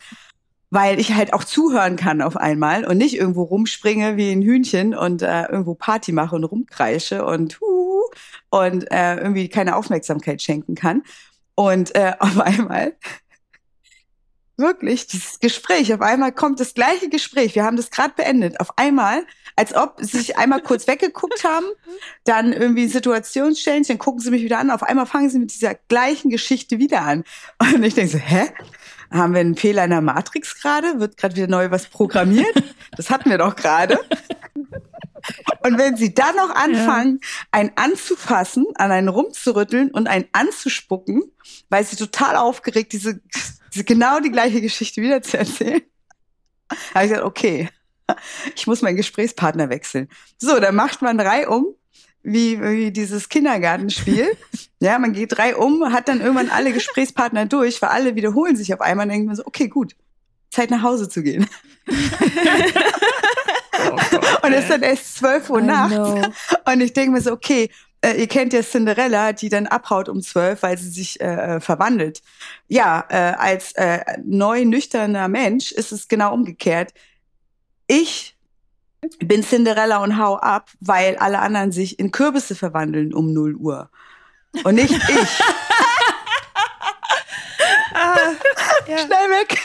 [0.72, 4.96] weil ich halt auch zuhören kann auf einmal und nicht irgendwo rumspringe wie ein Hühnchen
[4.96, 8.02] und äh, irgendwo Party mache und rumkreische und uh,
[8.50, 11.04] und äh, irgendwie keine Aufmerksamkeit schenken kann.
[11.56, 12.94] Und äh, auf einmal
[14.58, 15.94] Wirklich, dieses Gespräch.
[15.94, 17.56] Auf einmal kommt das gleiche Gespräch.
[17.56, 18.60] Wir haben das gerade beendet.
[18.62, 19.26] Auf einmal,
[19.58, 21.65] als ob sie sich einmal kurz weggeguckt haben,
[22.24, 24.72] dann irgendwie Situationen stellen, dann gucken sie mich wieder an.
[24.72, 27.26] Auf einmal fangen sie mit dieser gleichen Geschichte wieder an.
[27.60, 28.50] Und ich denke so, hä?
[29.12, 31.00] Haben wir einen Fehler in der Matrix gerade?
[31.00, 32.56] Wird gerade wieder neu was programmiert?
[32.98, 34.00] Das hatten wir doch gerade.
[35.64, 37.30] Und wenn sie dann noch anfangen, ja.
[37.52, 41.24] einen anzufassen, an einen rumzurütteln und einen anzuspucken,
[41.70, 43.20] weil sie total aufgeregt diese
[43.84, 45.82] genau die gleiche Geschichte wieder zu erzählen.
[46.94, 47.70] Habe ich gesagt, okay,
[48.56, 50.10] ich muss meinen Gesprächspartner wechseln.
[50.38, 51.66] So, dann macht man drei um,
[52.24, 54.38] wie, wie dieses Kindergartenspiel.
[54.80, 58.74] ja, man geht drei um, hat dann irgendwann alle Gesprächspartner durch, weil alle wiederholen sich
[58.74, 59.96] auf einmal und denkt man so, okay, gut,
[60.50, 61.48] Zeit nach Hause zu gehen.
[63.92, 65.98] oh und es ist dann erst zwölf Uhr nachts.
[66.66, 67.70] Und ich denke mir so, okay,
[68.06, 72.22] äh, ihr kennt ja Cinderella, die dann abhaut um zwölf, weil sie sich äh, verwandelt.
[72.68, 76.94] Ja, äh, als äh, neu nüchterner Mensch ist es genau umgekehrt.
[77.88, 78.36] Ich
[79.20, 83.90] bin Cinderella und hau ab, weil alle anderen sich in Kürbisse verwandeln um 0 Uhr.
[84.64, 85.40] Und nicht ich.
[88.88, 88.98] ja.
[88.98, 89.60] schnell weg.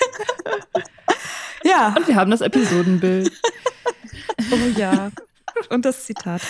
[1.64, 1.94] ja.
[1.96, 3.32] Und wir haben das Episodenbild.
[4.52, 5.10] Oh ja.
[5.68, 6.42] Und das Zitat.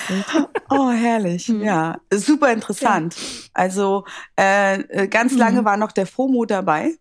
[0.68, 1.48] Oh, herrlich.
[1.48, 1.62] Hm.
[1.62, 3.16] Ja, super interessant.
[3.16, 3.48] Ja.
[3.54, 4.04] Also
[4.36, 5.64] äh, ganz lange mhm.
[5.64, 6.94] war noch der FOMO dabei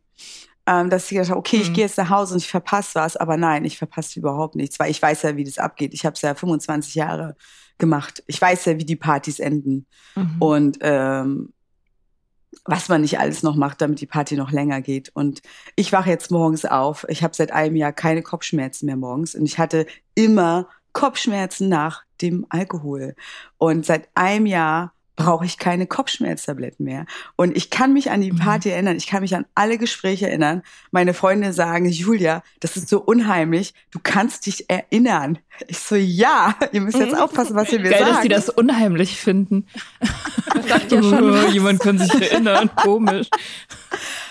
[0.69, 1.61] ähm, dass ich gedacht habe, okay, mhm.
[1.63, 4.79] ich gehe jetzt nach Hause und ich verpasse was, aber nein, ich verpasse überhaupt nichts,
[4.79, 5.95] weil ich weiß ja, wie das abgeht.
[5.95, 7.35] Ich habe es ja 25 Jahre
[7.79, 8.23] gemacht.
[8.27, 10.35] Ich weiß ja, wie die Partys enden mhm.
[10.39, 11.53] und ähm,
[12.65, 15.09] was man nicht alles noch macht, damit die Party noch länger geht.
[15.15, 15.41] Und
[15.75, 17.03] ich wache jetzt morgens auf.
[17.09, 22.03] Ich habe seit einem Jahr keine Kopfschmerzen mehr morgens und ich hatte immer Kopfschmerzen nach
[22.21, 23.15] dem Alkohol.
[23.57, 27.05] Und seit einem Jahr brauche ich keine Kopfschmerztabletten mehr.
[27.35, 28.37] Und ich kann mich an die mhm.
[28.37, 28.73] Party mhm.
[28.73, 30.63] erinnern, ich kann mich an alle Gespräche erinnern.
[30.91, 35.37] Meine Freunde sagen, Julia, das ist so unheimlich, du kannst dich erinnern.
[35.67, 37.19] Ich so, ja, ihr müsst jetzt mhm.
[37.19, 38.11] aufpassen, was ihr mir Geil, sagt.
[38.11, 39.67] dass die das unheimlich finden.
[40.67, 43.27] sagt ja schon, oh, jemand kann sich erinnern, komisch.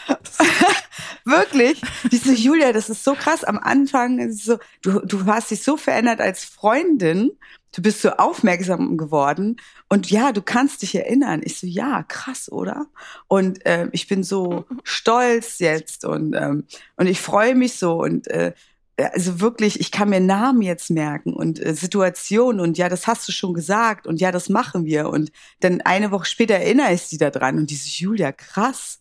[1.28, 1.80] Wirklich?
[2.10, 3.44] Die so, Julia, das ist so krass.
[3.44, 7.32] Am Anfang, so, du, du hast dich so verändert als Freundin
[7.72, 9.56] du bist so aufmerksam geworden
[9.88, 11.42] und ja, du kannst dich erinnern.
[11.44, 12.86] Ich so, ja, krass, oder?
[13.26, 16.64] Und äh, ich bin so stolz jetzt und, ähm,
[16.96, 18.52] und ich freue mich so und äh,
[18.96, 23.28] also wirklich, ich kann mir Namen jetzt merken und äh, Situationen und ja, das hast
[23.28, 25.08] du schon gesagt und ja, das machen wir.
[25.08, 29.00] Und dann eine Woche später erinnere ich sie da dran und diese Julia, krass,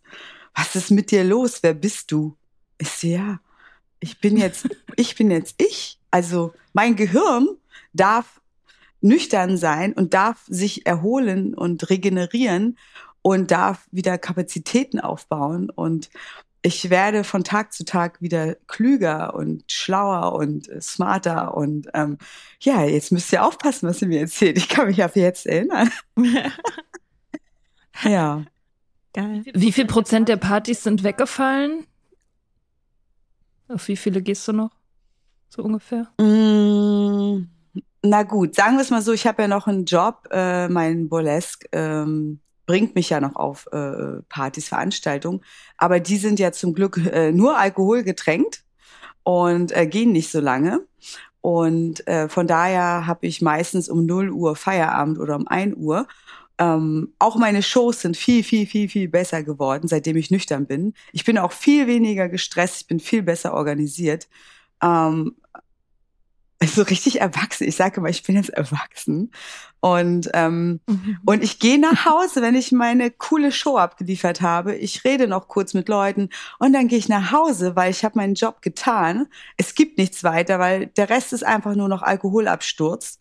[0.58, 1.60] was ist mit dir los?
[1.62, 2.36] Wer bist du?
[2.80, 3.40] Ich so, ja,
[4.00, 6.00] ich bin jetzt, ich bin jetzt ich.
[6.12, 7.48] Also mein Gehirn
[7.94, 8.42] darf
[9.00, 12.78] nüchtern sein und darf sich erholen und regenerieren
[13.22, 16.10] und darf wieder Kapazitäten aufbauen und
[16.64, 22.18] ich werde von Tag zu Tag wieder klüger und schlauer und äh, smarter und ähm,
[22.60, 24.58] ja, jetzt müsst ihr aufpassen, was ihr mir erzählt.
[24.58, 25.92] Ich kann mich auf jetzt erinnern.
[28.04, 28.44] ja.
[29.18, 29.44] Geil.
[29.54, 31.86] Wie viel Prozent der Partys sind weggefallen?
[33.68, 34.72] Auf wie viele gehst du noch?
[35.50, 36.08] So ungefähr?
[36.20, 37.48] Mmh
[38.10, 41.10] na gut, sagen wir es mal so, ich habe ja noch einen Job, äh, mein
[41.10, 45.42] Burlesque ähm, bringt mich ja noch auf äh, Partys, Veranstaltungen,
[45.78, 48.64] aber die sind ja zum Glück äh, nur Alkohol getränkt
[49.24, 50.86] und äh, gehen nicht so lange.
[51.42, 56.08] Und äh, von daher habe ich meistens um 0 Uhr Feierabend oder um 1 Uhr.
[56.60, 60.94] Ähm, auch meine Shows sind viel, viel, viel, viel besser geworden, seitdem ich nüchtern bin.
[61.12, 64.28] Ich bin auch viel weniger gestresst, ich bin viel besser organisiert.
[64.82, 65.36] Ähm,
[66.60, 67.68] also richtig erwachsen.
[67.68, 69.32] Ich sage immer, ich bin jetzt erwachsen.
[69.80, 71.20] Und, ähm, mhm.
[71.24, 74.76] und ich gehe nach Hause, wenn ich meine coole Show abgeliefert habe.
[74.76, 78.18] Ich rede noch kurz mit Leuten und dann gehe ich nach Hause, weil ich habe
[78.18, 79.28] meinen Job getan.
[79.58, 83.20] Es gibt nichts weiter, weil der Rest ist einfach nur noch Alkoholabsturz.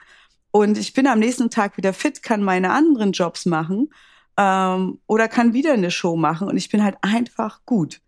[0.56, 3.90] Und ich bin am nächsten Tag wieder fit, kann meine anderen Jobs machen
[4.38, 6.48] ähm, oder kann wieder eine Show machen.
[6.48, 8.00] Und ich bin halt einfach gut.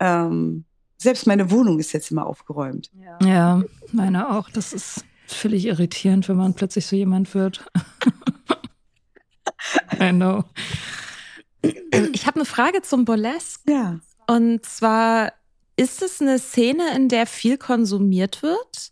[0.00, 0.64] Ähm,
[0.96, 2.90] selbst meine Wohnung ist jetzt immer aufgeräumt.
[2.94, 4.48] Ja, ja meine auch.
[4.48, 7.70] Das ist völlig irritierend, wenn man plötzlich so jemand wird.
[10.00, 10.44] I know.
[11.60, 13.70] Ich habe eine Frage zum Burlesque.
[13.70, 14.00] Ja.
[14.26, 15.34] Und zwar,
[15.76, 18.91] ist es eine Szene, in der viel konsumiert wird?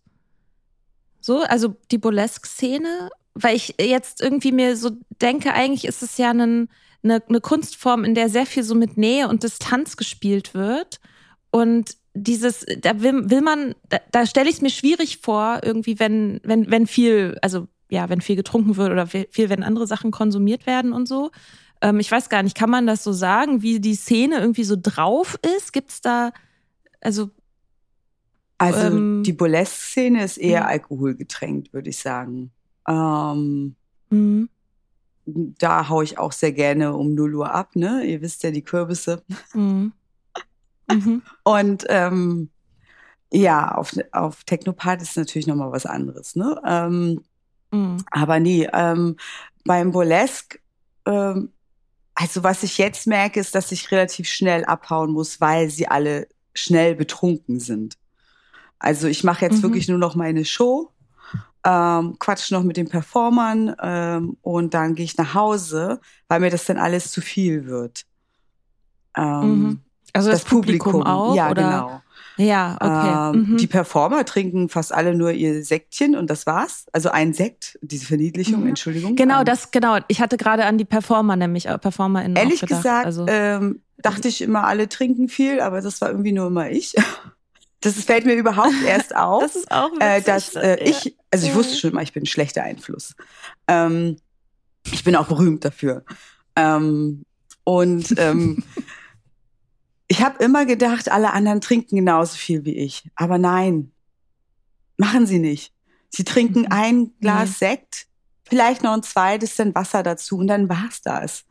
[1.31, 3.09] So, also die Burlesque-Szene?
[3.35, 4.91] Weil ich jetzt irgendwie mir so
[5.23, 6.69] denke, eigentlich ist es ja ein,
[7.05, 10.99] eine, eine Kunstform, in der sehr viel so mit Nähe und Distanz gespielt wird.
[11.53, 16.01] Und dieses, da will, will man, da, da stelle ich es mir schwierig vor, irgendwie,
[16.01, 20.11] wenn, wenn, wenn viel, also ja, wenn viel getrunken wird oder viel, wenn andere Sachen
[20.11, 21.31] konsumiert werden und so.
[21.81, 24.75] Ähm, ich weiß gar nicht, kann man das so sagen, wie die Szene irgendwie so
[24.77, 25.73] drauf ist?
[25.73, 26.33] Gibt's da,
[27.01, 27.31] also.
[28.61, 32.51] Also ähm, die Burlesque-Szene ist eher alkoholgetränkt, würde ich sagen.
[32.87, 33.75] Ähm,
[34.11, 34.51] mhm.
[35.25, 38.05] Da haue ich auch sehr gerne um 0 Uhr ab, ne?
[38.05, 39.23] Ihr wisst ja, die Kürbisse.
[39.55, 39.93] Mhm.
[40.91, 41.23] Mhm.
[41.43, 42.51] Und ähm,
[43.33, 46.61] ja, auf, auf Technopart ist natürlich nochmal was anderes, ne?
[46.67, 47.25] Ähm.
[48.11, 49.17] Aber nee, ähm,
[49.65, 50.59] beim Burlesque,
[51.07, 51.51] ähm,
[52.15, 56.29] also was ich jetzt merke, ist, dass ich relativ schnell abhauen muss, weil sie alle
[56.53, 57.97] schnell betrunken sind.
[58.81, 59.63] Also ich mache jetzt mhm.
[59.63, 60.91] wirklich nur noch meine Show,
[61.65, 66.51] ähm, quatsch noch mit den Performern ähm, und dann gehe ich nach Hause, weil mir
[66.51, 68.07] das dann alles zu viel wird.
[69.17, 69.81] Ähm, mhm.
[70.13, 71.37] Also das, das Publikum, Publikum, auch?
[71.37, 71.63] Ja, oder?
[71.63, 72.01] genau.
[72.37, 73.39] Ja, okay.
[73.39, 73.57] Ähm, mhm.
[73.59, 76.87] Die Performer trinken fast alle nur ihr Sektchen und das war's.
[76.93, 78.69] Also ein Sekt, diese Verniedlichung, mhm.
[78.69, 79.15] Entschuldigung.
[79.15, 79.99] Genau, ähm, das, genau.
[80.09, 84.41] Ich hatte gerade an die Performer nämlich, äh, PerformerInnen Ehrlich gesagt, also, ähm, dachte ich
[84.41, 86.95] immer, alle trinken viel, aber das war irgendwie nur immer ich.
[87.81, 89.43] Das fällt mir überhaupt erst auf.
[89.43, 90.91] das ist auch äh, witzig, äh, dass äh, ja.
[90.91, 93.15] ich, also ich wusste schon immer, ich bin ein schlechter Einfluss.
[93.69, 94.17] Ähm,
[94.93, 96.05] ich bin auch berühmt dafür.
[96.57, 97.25] Ähm,
[97.65, 98.63] und ähm,
[100.09, 103.09] ich habe immer gedacht, alle anderen trinken genauso viel wie ich.
[103.15, 103.93] Aber nein,
[104.97, 105.73] machen sie nicht.
[106.11, 106.69] Sie trinken mhm.
[106.71, 107.59] ein Glas.
[107.59, 108.07] Sekt,
[108.43, 111.45] vielleicht noch ein zweites, dann Wasser dazu und dann war's das.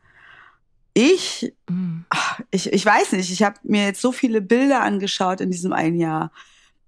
[1.00, 2.04] Ich, mhm.
[2.50, 5.96] ich, ich weiß nicht, ich habe mir jetzt so viele Bilder angeschaut in diesem einen
[5.96, 6.30] Jahr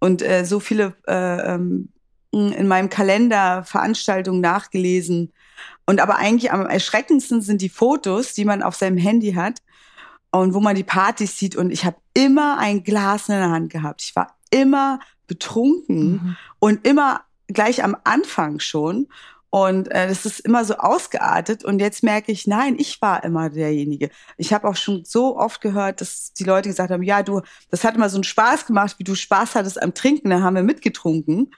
[0.00, 1.88] und äh, so viele äh, ähm,
[2.30, 5.32] in meinem Kalender Veranstaltungen nachgelesen.
[5.86, 9.60] Und aber eigentlich am erschreckendsten sind die Fotos, die man auf seinem Handy hat
[10.30, 11.56] und wo man die Partys sieht.
[11.56, 14.02] Und ich habe immer ein Glas in der Hand gehabt.
[14.02, 16.36] Ich war immer betrunken mhm.
[16.58, 19.08] und immer gleich am Anfang schon.
[19.54, 21.62] Und äh, das ist immer so ausgeartet.
[21.62, 24.08] Und jetzt merke ich, nein, ich war immer derjenige.
[24.38, 27.84] Ich habe auch schon so oft gehört, dass die Leute gesagt haben, ja, du, das
[27.84, 30.30] hat immer so einen Spaß gemacht, wie du Spaß hattest am Trinken.
[30.30, 31.50] Da haben wir mitgetrunken.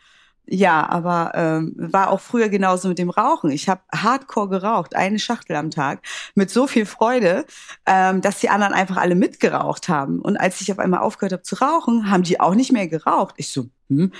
[0.47, 3.53] Ja, aber ähm, war auch früher genauso mit dem Rauchen.
[3.53, 6.05] Ich habe hardcore geraucht, eine Schachtel am Tag,
[6.35, 7.47] mit so viel Freude,
[7.87, 10.21] ähm, dass die anderen einfach alle mitgeraucht haben.
[10.21, 13.37] Und als ich auf einmal aufgehört habe zu rauchen, haben die auch nicht mehr geraucht.
[13.39, 14.13] Ich so, hm,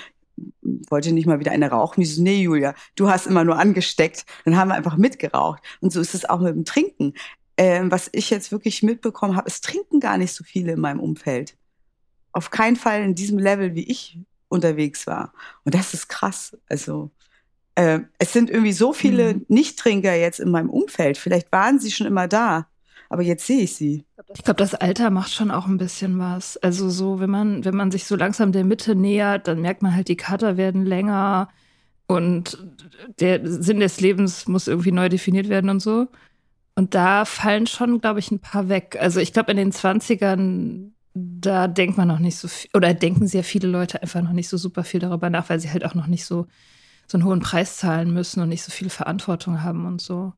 [0.61, 2.01] wollte nicht mal wieder eine rauchen.
[2.01, 4.25] Ich so, nee, Julia, du hast immer nur angesteckt.
[4.43, 5.61] Dann haben wir einfach mitgeraucht.
[5.81, 7.13] Und so ist es auch mit dem Trinken.
[7.57, 10.99] Ähm, was ich jetzt wirklich mitbekommen habe, es trinken gar nicht so viele in meinem
[10.99, 11.57] Umfeld.
[12.33, 14.19] Auf keinen Fall in diesem Level, wie ich
[14.49, 15.33] unterwegs war.
[15.63, 16.57] Und das ist krass.
[16.67, 17.11] Also
[17.75, 19.45] äh, es sind irgendwie so viele mhm.
[19.47, 21.17] Nichttrinker jetzt in meinem Umfeld.
[21.17, 22.67] Vielleicht waren sie schon immer da,
[23.09, 24.05] aber jetzt sehe ich sie.
[24.33, 26.57] Ich glaube, das Alter macht schon auch ein bisschen was.
[26.57, 29.95] Also so, wenn man, wenn man sich so langsam der Mitte nähert, dann merkt man
[29.95, 31.49] halt, die Kater werden länger
[32.07, 32.57] und
[33.19, 36.07] der Sinn des Lebens muss irgendwie neu definiert werden und so.
[36.75, 38.97] Und da fallen schon, glaube ich, ein paar weg.
[38.99, 43.27] Also ich glaube, in den 20ern da denkt man noch nicht so viel, oder denken
[43.27, 45.95] sehr viele Leute einfach noch nicht so super viel darüber nach, weil sie halt auch
[45.95, 46.47] noch nicht so,
[47.07, 50.33] so einen hohen Preis zahlen müssen und nicht so viel Verantwortung haben und so.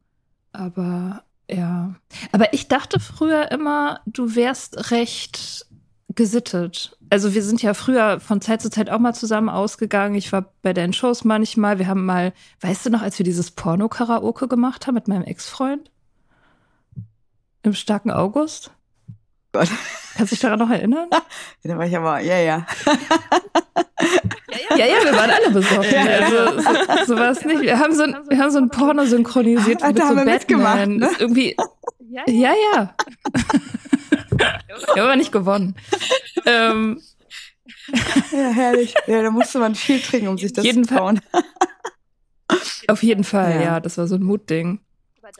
[0.51, 1.95] Aber ja.
[2.31, 5.65] Aber ich dachte früher immer, du wärst recht
[6.09, 6.97] gesittet.
[7.09, 10.15] Also wir sind ja früher von Zeit zu Zeit auch mal zusammen ausgegangen.
[10.15, 11.79] Ich war bei deinen Shows manchmal.
[11.79, 15.91] Wir haben mal, weißt du noch, als wir dieses Porno-Karaoke gemacht haben mit meinem Ex-Freund?
[17.63, 18.71] Im starken August?
[19.51, 19.69] Gott.
[20.15, 21.07] Kannst du dich daran noch erinnern?
[21.11, 21.21] ja,
[21.63, 22.65] da war ich aber, ja, ja.
[24.75, 25.93] Ja, ja, wir waren alle besoffen.
[25.93, 27.61] Ja, Also, so, so war es nicht.
[27.61, 30.97] Wir haben so ein, wir haben so ein Porno synchronisiert ah, mit so Batman.
[30.97, 31.09] Ne?
[31.19, 31.55] irgendwie,
[32.09, 32.53] ja, ja.
[32.73, 32.95] ja.
[34.31, 34.47] wir
[34.93, 35.75] haben aber nicht gewonnen.
[36.45, 37.01] Ähm,
[38.31, 38.93] ja, herrlich.
[39.07, 41.21] Ja, da musste man viel trinken, um sich das jeden zu trauen.
[42.87, 43.61] Auf jeden Fall, ja.
[43.61, 43.79] ja.
[43.79, 44.79] Das war so ein Mutding.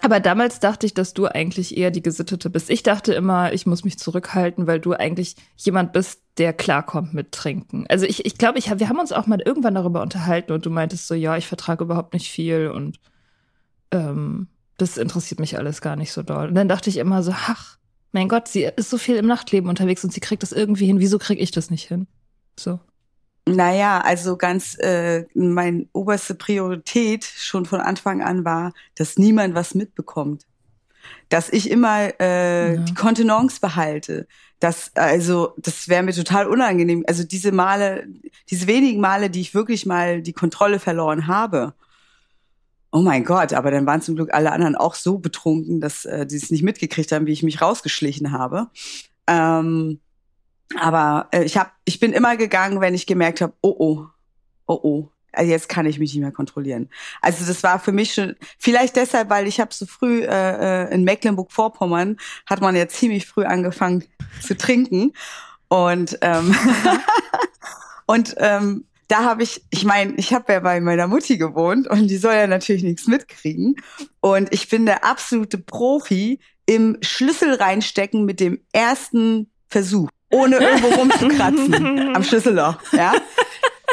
[0.02, 2.70] Aber damals dachte ich, dass du eigentlich eher die Gesittete bist.
[2.70, 7.32] Ich dachte immer, ich muss mich zurückhalten, weil du eigentlich jemand bist, der klarkommt mit
[7.32, 7.86] Trinken.
[7.88, 10.70] Also ich, ich glaube, ich, wir haben uns auch mal irgendwann darüber unterhalten und du
[10.70, 13.00] meintest so, ja, ich vertrage überhaupt nicht viel und
[13.92, 14.48] ähm,
[14.78, 16.50] das interessiert mich alles gar nicht so doll.
[16.50, 17.78] Und dann dachte ich immer so, ach,
[18.12, 21.00] mein Gott, sie ist so viel im Nachtleben unterwegs und sie kriegt das irgendwie hin.
[21.00, 22.08] Wieso kriege ich das nicht hin?
[22.60, 22.80] So.
[23.48, 29.74] Naja, also ganz äh, meine oberste Priorität schon von Anfang an war, dass niemand was
[29.74, 30.46] mitbekommt.
[31.30, 32.82] Dass ich immer äh, ja.
[32.82, 34.28] die Kontenance behalte.
[34.60, 37.04] Das, also, das wäre mir total unangenehm.
[37.08, 38.08] Also diese Male,
[38.50, 41.74] diese wenigen Male, die ich wirklich mal die Kontrolle verloren habe.
[42.92, 46.26] Oh mein Gott, aber dann waren zum Glück alle anderen auch so betrunken, dass äh,
[46.26, 48.68] die es nicht mitgekriegt haben, wie ich mich rausgeschlichen habe.
[49.28, 50.00] Ähm,
[50.76, 54.06] aber äh, ich hab, ich bin immer gegangen, wenn ich gemerkt habe, oh oh,
[54.68, 56.90] oh oh, also jetzt kann ich mich nicht mehr kontrollieren.
[57.22, 60.94] Also das war für mich schon, vielleicht deshalb, weil ich habe so früh äh, äh
[60.94, 64.04] in Mecklenburg-Vorpommern hat man ja ziemlich früh angefangen
[64.42, 65.14] zu trinken
[65.70, 66.56] und ähm,
[68.06, 72.08] und ähm, da habe ich, ich meine, ich habe ja bei meiner Mutti gewohnt und
[72.08, 73.78] die soll ja natürlich nichts mitkriegen.
[74.20, 80.88] Und ich bin der absolute Profi im Schlüssel reinstecken mit dem ersten Versuch ohne irgendwo
[80.88, 83.14] rumzukratzen am Schlüsselloch, ja.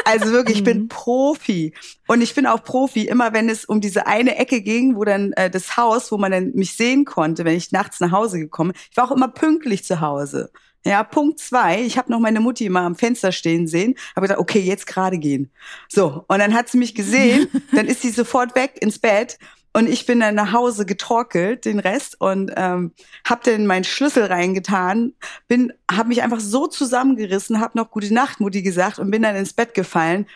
[0.05, 0.87] Also wirklich, ich bin mhm.
[0.87, 1.73] Profi.
[2.07, 5.33] Und ich bin auch Profi, immer wenn es um diese eine Ecke ging, wo dann
[5.33, 8.73] äh, das Haus, wo man dann mich sehen konnte, wenn ich nachts nach Hause gekommen
[8.91, 10.51] Ich war auch immer pünktlich zu Hause.
[10.85, 14.39] Ja, Punkt zwei, ich habe noch meine Mutti immer am Fenster stehen sehen, habe gesagt,
[14.39, 15.49] okay, jetzt gerade gehen.
[15.89, 19.39] So, und dann hat sie mich gesehen, dann ist sie sofort weg ins Bett
[19.75, 22.93] und ich bin dann nach Hause getorkelt, den Rest, und ähm,
[23.25, 25.11] hab dann meinen Schlüssel reingetan,
[25.49, 29.35] bin, hab mich einfach so zusammengerissen, hab noch gute Nacht, Mutti gesagt und bin dann
[29.35, 30.27] ins Bett gefallen.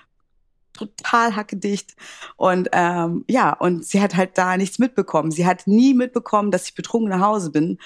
[0.73, 1.95] Total hackedicht.
[2.35, 5.31] Und ähm, ja, und sie hat halt da nichts mitbekommen.
[5.31, 7.77] Sie hat nie mitbekommen, dass ich betrunken nach Hause bin.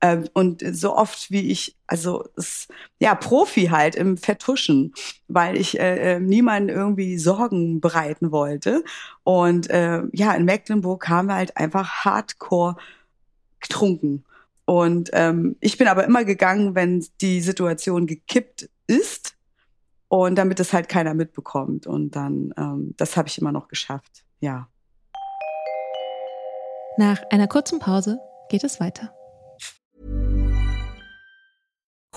[0.00, 4.94] Äh, und so oft wie ich, also es, ja, Profi halt im Vertuschen,
[5.28, 8.82] weil ich äh, äh, niemanden irgendwie Sorgen bereiten wollte.
[9.22, 12.76] Und äh, ja, in Mecklenburg haben wir halt einfach hardcore
[13.60, 14.24] getrunken.
[14.64, 19.34] Und ähm, ich bin aber immer gegangen, wenn die Situation gekippt ist
[20.08, 21.86] und damit es halt keiner mitbekommt.
[21.86, 24.68] Und dann, ähm, das habe ich immer noch geschafft, ja.
[26.96, 29.12] Nach einer kurzen Pause geht es weiter.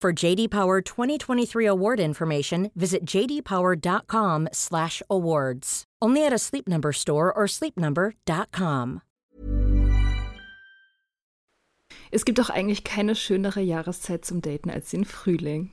[0.00, 5.84] For JD Power 2023 award information, visit jdpower.com/awards.
[6.00, 9.02] Only at a Sleep Number store or sleepnumber.com.
[12.10, 15.72] Es gibt doch eigentlich keine schönere Jahreszeit zum Daten als den Frühling.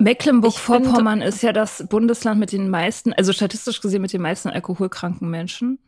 [0.00, 5.28] Mecklenburg-Vorpommern ist ja das Bundesland mit den meisten, also statistisch gesehen mit den meisten alkoholkranken
[5.28, 5.78] Menschen.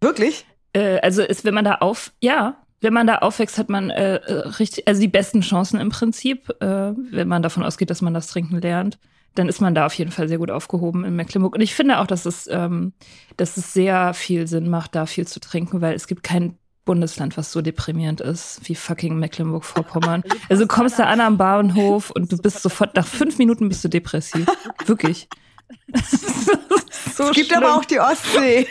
[0.00, 0.46] Wirklich?
[0.72, 4.20] Äh, also ist, wenn man da auf, ja, wenn man da aufwächst, hat man äh,
[4.58, 8.26] richtig, also die besten Chancen im Prinzip, äh, wenn man davon ausgeht, dass man das
[8.26, 8.98] Trinken lernt.
[9.34, 11.54] Dann ist man da auf jeden Fall sehr gut aufgehoben in Mecklenburg.
[11.54, 12.92] Und ich finde auch, dass es, ähm,
[13.36, 17.36] dass es sehr viel Sinn macht, da viel zu trinken, weil es gibt kein Bundesland,
[17.36, 20.22] was so deprimierend ist wie fucking Mecklenburg-Vorpommern.
[20.48, 23.82] Also du kommst da an am Bahnhof und du bist sofort, nach fünf Minuten bist
[23.84, 24.46] du depressiv.
[24.86, 25.28] Wirklich.
[27.14, 27.62] so es gibt schlimm.
[27.62, 28.68] aber auch die Ostsee.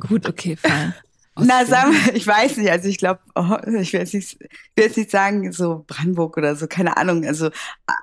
[0.00, 0.94] Gut, okay, fein.
[1.36, 4.84] Na, sagen wir, ich weiß nicht, also ich glaube, oh, ich will jetzt, nicht, will
[4.84, 7.24] jetzt nicht sagen, so Brandenburg oder so, keine Ahnung.
[7.24, 7.50] Also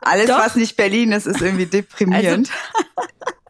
[0.02, 0.40] alles, Doch.
[0.40, 2.50] was nicht Berlin ist, ist irgendwie deprimierend.
[2.96, 3.10] Also,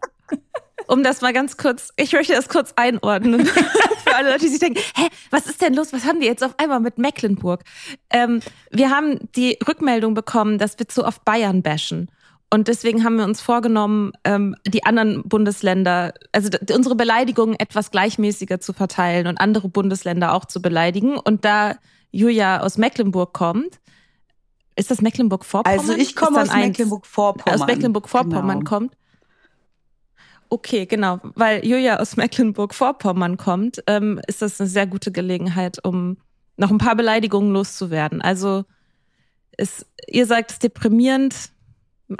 [0.91, 3.45] um das mal ganz kurz, ich möchte das kurz einordnen.
[4.03, 5.93] Für alle Leute, die sich denken, hä, was ist denn los?
[5.93, 7.63] Was haben die jetzt auf einmal mit Mecklenburg?
[8.09, 12.11] Ähm, wir haben die Rückmeldung bekommen, dass wir zu oft Bayern bashen.
[12.49, 18.59] Und deswegen haben wir uns vorgenommen, ähm, die anderen Bundesländer, also unsere Beleidigungen etwas gleichmäßiger
[18.59, 21.17] zu verteilen und andere Bundesländer auch zu beleidigen.
[21.17, 21.77] Und da
[22.11, 23.79] Julia aus Mecklenburg kommt,
[24.75, 25.79] ist das Mecklenburg-Vorpommern?
[25.79, 27.61] Also ich komme aus Mecklenburg-Vorpommern.
[27.61, 28.69] Aus Mecklenburg-Vorpommern genau.
[28.69, 28.97] kommt.
[30.53, 31.21] Okay, genau.
[31.35, 36.17] Weil Julia aus Mecklenburg-Vorpommern kommt, ähm, ist das eine sehr gute Gelegenheit, um
[36.57, 38.21] noch ein paar Beleidigungen loszuwerden.
[38.21, 38.65] Also
[39.51, 41.51] es, ihr sagt es deprimierend,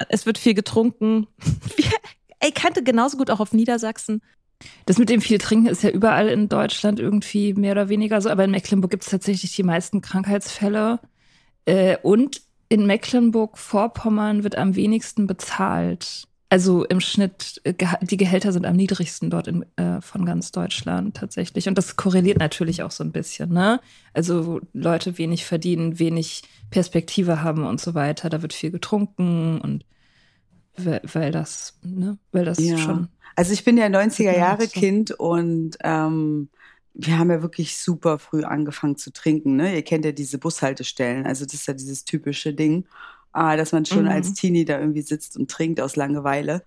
[0.08, 1.28] es wird viel getrunken.
[2.40, 4.22] Ey, kannte genauso gut auch auf Niedersachsen.
[4.86, 8.30] Das mit dem viel Trinken ist ja überall in Deutschland irgendwie mehr oder weniger so,
[8.30, 11.02] aber in Mecklenburg gibt es tatsächlich die meisten Krankheitsfälle.
[11.66, 16.30] Äh, und in Mecklenburg-Vorpommern wird am wenigsten bezahlt.
[16.52, 21.16] Also im Schnitt, äh, die Gehälter sind am niedrigsten dort in, äh, von ganz Deutschland
[21.16, 21.70] tatsächlich.
[21.70, 23.80] Und das korreliert natürlich auch so ein bisschen, ne?
[24.14, 28.30] Also Leute wenig verdienen, wenig Perspektive haben und so weiter.
[28.30, 29.86] Da wird viel getrunken und
[30.76, 32.78] weil, weil das, ne, weil das ja.
[32.78, 33.08] schon.
[33.38, 36.50] Also ich bin ja 90er Jahre Kind und ähm,
[36.94, 39.56] wir haben ja wirklich super früh angefangen zu trinken.
[39.56, 39.74] Ne?
[39.74, 41.26] Ihr kennt ja diese Bushaltestellen.
[41.26, 42.84] Also das ist ja dieses typische Ding
[43.36, 44.12] äh, dass man schon mhm.
[44.12, 46.64] als Teenie da irgendwie sitzt und trinkt aus Langeweile.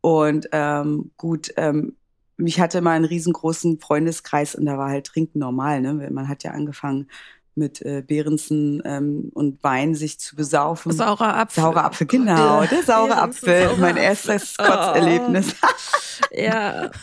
[0.00, 1.96] Und ähm, gut, ähm,
[2.38, 5.80] ich hatte mal einen riesengroßen Freundeskreis und da war halt Trinken normal.
[5.80, 6.10] Ne?
[6.10, 7.08] Man hat ja angefangen
[7.54, 10.92] mit äh, Behrensen ähm, und Wein sich zu besaufen.
[10.92, 11.62] Saurer Apfel.
[11.62, 12.64] Saurer Apfel, genau.
[12.64, 15.54] Der saure Apfel, mein erstes Kotzerlebnis.
[15.62, 16.34] Oh.
[16.34, 16.90] ja.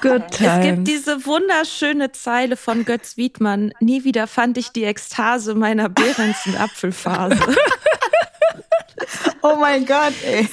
[0.00, 3.72] Good Es gibt diese wunderschöne Zeile von Götz Wiedmann.
[3.80, 7.38] Nie wieder fand ich die Ekstase meiner Behrensen Apfelphase.
[9.42, 10.46] Oh mein Gott, ey.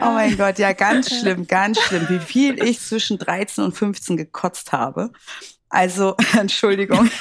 [0.00, 4.16] Oh mein Gott, ja, ganz schlimm, ganz schlimm, wie viel ich zwischen 13 und 15
[4.16, 5.10] gekotzt habe.
[5.68, 7.10] Also, Entschuldigung.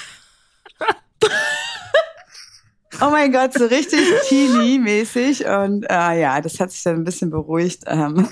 [3.00, 5.46] Oh mein Gott, so richtig teeny-mäßig.
[5.46, 7.84] Und äh, ja, das hat sich dann ein bisschen beruhigt.
[7.86, 8.28] Ähm.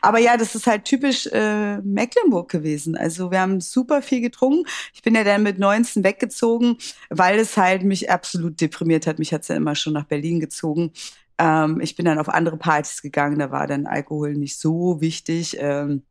[0.00, 2.96] Aber ja, das ist halt typisch äh, Mecklenburg gewesen.
[2.96, 4.64] Also wir haben super viel getrunken.
[4.94, 6.76] Ich bin ja dann mit 19 weggezogen,
[7.10, 9.18] weil es halt mich absolut deprimiert hat.
[9.18, 10.92] Mich hat's ja immer schon nach Berlin gezogen.
[11.38, 15.56] Ähm, ich bin dann auf andere Partys gegangen, da war dann Alkohol nicht so wichtig.
[15.60, 16.02] Ähm,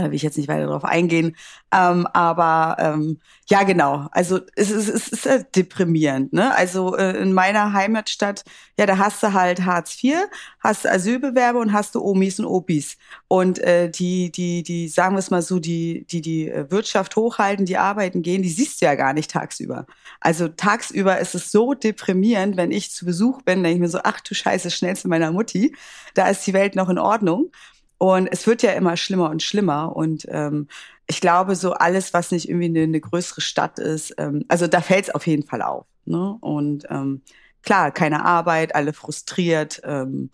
[0.00, 1.36] da will ich jetzt nicht weiter darauf eingehen.
[1.72, 4.08] Ähm, aber ähm, ja, genau.
[4.12, 6.32] Also es ist, es ist halt deprimierend.
[6.32, 6.54] Ne?
[6.54, 8.44] Also äh, in meiner Heimatstadt,
[8.78, 10.14] ja, da hast du halt Hartz IV,
[10.60, 12.96] hast du Asylbewerber und hast du Omis und Opis.
[13.28, 17.16] Und äh, die, die, die, sagen wir es mal so, die, die die äh, Wirtschaft
[17.16, 19.86] hochhalten, die arbeiten gehen, die siehst du ja gar nicht tagsüber.
[20.20, 24.00] Also tagsüber ist es so deprimierend, wenn ich zu Besuch bin, denke ich mir so,
[24.04, 25.76] ach du Scheiße, schnell zu meiner Mutti.
[26.14, 27.50] Da ist die Welt noch in Ordnung.
[28.04, 29.96] Und es wird ja immer schlimmer und schlimmer.
[29.96, 30.68] Und ähm,
[31.06, 34.82] ich glaube, so alles, was nicht irgendwie eine, eine größere Stadt ist, ähm, also da
[34.82, 35.86] fällt es auf jeden Fall auf.
[36.04, 36.36] Ne?
[36.42, 37.22] Und ähm,
[37.62, 39.80] klar, keine Arbeit, alle frustriert.
[39.84, 40.28] Ähm,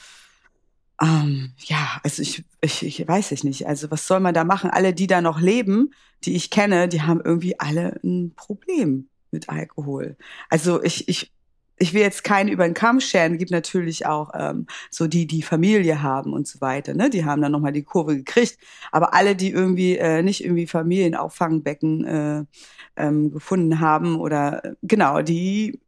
[1.00, 3.68] ähm, ja, also ich, ich, ich weiß ich nicht.
[3.68, 4.70] Also was soll man da machen?
[4.70, 5.94] Alle, die da noch leben,
[6.24, 10.16] die ich kenne, die haben irgendwie alle ein Problem mit Alkohol.
[10.48, 11.30] Also ich, ich
[11.80, 15.40] ich will jetzt keinen über den Kamm scheren, gibt natürlich auch ähm, so die, die
[15.40, 17.08] Familie haben und so weiter, ne?
[17.08, 18.58] Die haben dann nochmal die Kurve gekriegt.
[18.92, 22.44] Aber alle, die irgendwie äh, nicht irgendwie Familienauffangbecken äh,
[22.96, 25.80] ähm, gefunden haben oder äh, genau, die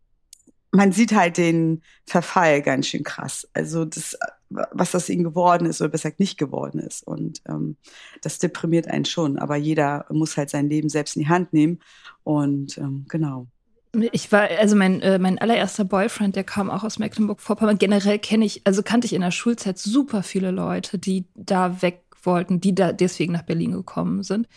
[0.74, 3.46] man sieht halt den Verfall ganz schön krass.
[3.52, 4.16] Also das,
[4.48, 7.06] was das ihnen geworden ist oder besser gesagt nicht geworden ist.
[7.06, 7.76] Und ähm,
[8.22, 9.38] das deprimiert einen schon.
[9.38, 11.80] Aber jeder muss halt sein Leben selbst in die Hand nehmen.
[12.24, 13.48] Und ähm, genau.
[13.94, 17.76] Ich war, also mein, äh, mein allererster Boyfriend, der kam auch aus Mecklenburg-Vorpommern.
[17.76, 22.02] Generell kenne ich, also kannte ich in der Schulzeit super viele Leute, die da weg
[22.22, 24.48] wollten, die da deswegen nach Berlin gekommen sind.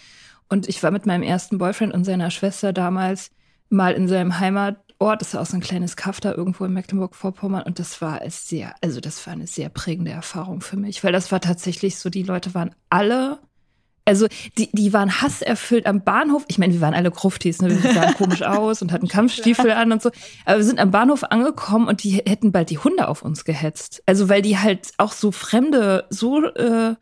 [0.47, 3.31] Und ich war mit meinem ersten Boyfriend und seiner Schwester damals
[3.69, 7.63] mal in seinem Heimatort, das war auch so ein kleines Kaff da irgendwo in Mecklenburg-Vorpommern.
[7.63, 11.11] Und das war es sehr, also das war eine sehr prägende Erfahrung für mich, weil
[11.11, 13.39] das war tatsächlich so, die Leute waren alle
[14.05, 14.27] also
[14.57, 16.45] die, die waren hasserfüllt am Bahnhof.
[16.47, 17.69] Ich meine, wir waren alle Gruftis, ne?
[17.69, 20.11] wir sahen komisch aus und hatten Kampfstiefel an und so.
[20.45, 24.03] Aber wir sind am Bahnhof angekommen und die hätten bald die Hunde auf uns gehetzt.
[24.05, 26.95] Also weil die halt auch so Fremde so äh,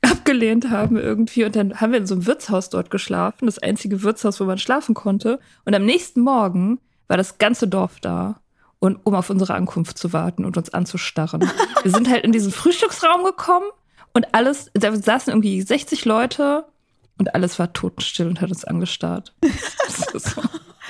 [0.00, 1.44] abgelehnt haben irgendwie.
[1.44, 4.58] Und dann haben wir in so einem Wirtshaus dort geschlafen, das einzige Wirtshaus, wo man
[4.58, 5.38] schlafen konnte.
[5.64, 8.40] Und am nächsten Morgen war das ganze Dorf da.
[8.80, 11.50] Und um auf unsere Ankunft zu warten und uns anzustarren.
[11.82, 13.66] Wir sind halt in diesen Frühstücksraum gekommen
[14.18, 16.64] und alles, da saßen irgendwie 60 Leute
[17.18, 19.32] und alles war totenstill und hat uns angestarrt.
[20.12, 20.42] so,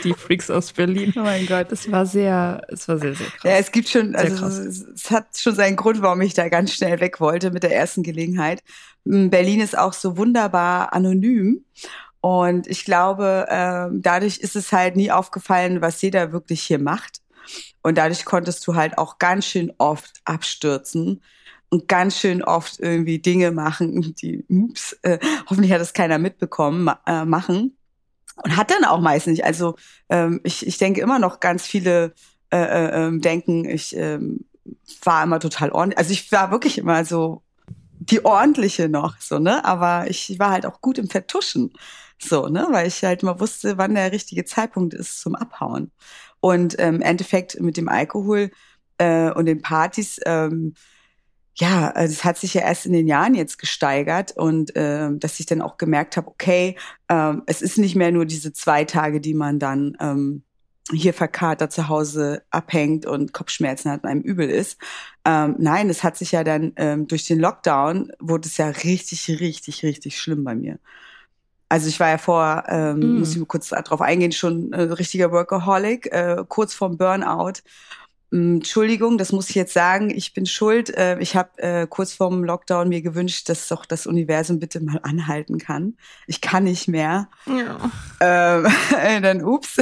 [0.02, 1.12] die Freaks aus Berlin.
[1.14, 1.70] Oh mein Gott.
[1.70, 3.44] Das war sehr, es war sehr, sehr krass.
[3.44, 6.72] Ja, es gibt schon, also es, es hat schon seinen Grund, warum ich da ganz
[6.72, 8.62] schnell weg wollte mit der ersten Gelegenheit.
[9.04, 11.66] Hm, Berlin ist auch so wunderbar anonym.
[12.22, 17.20] Und ich glaube, äh, dadurch ist es halt nie aufgefallen, was jeder wirklich hier macht.
[17.82, 21.20] Und dadurch konntest du halt auch ganz schön oft abstürzen
[21.70, 26.84] und ganz schön oft irgendwie Dinge machen, die, ups, äh, hoffentlich hat das keiner mitbekommen,
[26.84, 27.76] ma äh, machen.
[28.42, 29.44] Und hat dann auch meist nicht.
[29.44, 29.74] Also
[30.08, 32.14] ähm, ich, ich denke immer noch ganz viele
[32.50, 34.46] äh, äh, ähm, denken, ich ähm,
[35.02, 35.98] war immer total ordentlich.
[35.98, 37.42] Also ich war wirklich immer so
[37.98, 39.64] die ordentliche noch, so, ne?
[39.64, 41.72] Aber ich war halt auch gut im Vertuschen.
[42.18, 42.68] So, ne?
[42.70, 45.90] Weil ich halt mal wusste, wann der richtige Zeitpunkt ist zum Abhauen.
[46.40, 48.50] Und ähm, im Endeffekt mit dem Alkohol
[48.98, 50.74] äh, und den Partys ähm,
[51.60, 55.40] ja, also es hat sich ja erst in den Jahren jetzt gesteigert und äh, dass
[55.40, 56.76] ich dann auch gemerkt habe, okay,
[57.08, 60.44] äh, es ist nicht mehr nur diese zwei Tage, die man dann ähm,
[60.92, 64.78] hier verkatert zu Hause abhängt und Kopfschmerzen hat und einem übel ist.
[65.24, 69.28] Ähm, nein, es hat sich ja dann ähm, durch den Lockdown wurde es ja richtig,
[69.28, 70.78] richtig, richtig schlimm bei mir.
[71.68, 73.18] Also ich war ja vor, ähm, mm.
[73.18, 77.60] muss ich mal kurz darauf eingehen, schon äh, richtiger Workaholic, äh, kurz vorm Burnout
[78.30, 80.94] Entschuldigung, das muss ich jetzt sagen, ich bin schuld.
[80.94, 85.00] Äh, ich habe äh, kurz vorm Lockdown mir gewünscht, dass doch das Universum bitte mal
[85.02, 85.96] anhalten kann.
[86.26, 87.28] Ich kann nicht mehr.
[87.46, 87.90] Ja.
[88.20, 88.66] Ähm,
[89.22, 89.78] dann ups.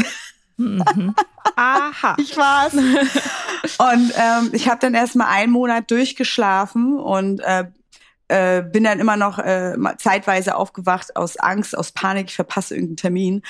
[0.57, 1.15] Mhm.
[1.57, 2.17] Aha.
[2.19, 2.75] Ich war's.
[2.75, 7.65] und ähm, ich habe dann erst mal einen Monat durchgeschlafen und äh,
[8.29, 12.97] äh, bin dann immer noch äh, zeitweise aufgewacht aus Angst, aus Panik, ich verpasse irgendeinen
[12.97, 13.43] Termin.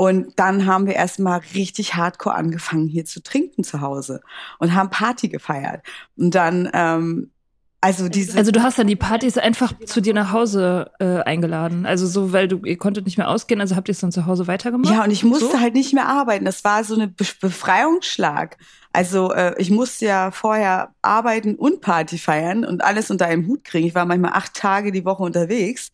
[0.00, 4.20] Und dann haben wir erstmal richtig hardcore angefangen, hier zu trinken zu Hause
[4.60, 5.82] und haben Party gefeiert.
[6.16, 7.32] Und dann, ähm,
[7.80, 8.38] also diese.
[8.38, 11.84] Also du hast dann die Partys einfach zu dir nach Hause äh, eingeladen.
[11.84, 14.26] Also so, weil du, ihr konntet nicht mehr ausgehen, also habt ihr es dann zu
[14.26, 14.94] Hause weitergemacht?
[14.94, 15.60] Ja, und ich musste so?
[15.60, 16.44] halt nicht mehr arbeiten.
[16.44, 18.56] Das war so eine Be Befreiungsschlag.
[18.92, 23.64] Also äh, ich musste ja vorher arbeiten und Party feiern und alles unter einem Hut
[23.64, 23.88] kriegen.
[23.88, 25.90] Ich war manchmal acht Tage die Woche unterwegs.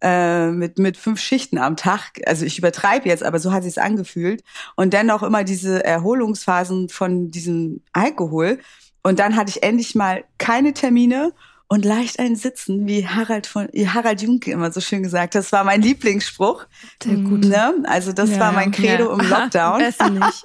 [0.00, 2.20] Äh, mit, mit fünf Schichten am Tag.
[2.26, 4.42] Also ich übertreibe jetzt, aber so hat sich's angefühlt.
[4.76, 8.58] Und dennoch immer diese Erholungsphasen von diesem Alkohol.
[9.02, 11.32] Und dann hatte ich endlich mal keine Termine
[11.68, 15.34] und leicht ein Sitzen, wie Harald von Harald Junke immer so schön gesagt.
[15.34, 16.66] Das war mein Lieblingsspruch.
[17.04, 17.44] Der gut.
[17.44, 17.74] Ne?
[17.84, 19.12] Also das ja, war mein Credo ja.
[19.12, 19.78] im Lockdown.
[19.78, 20.42] Besser nicht.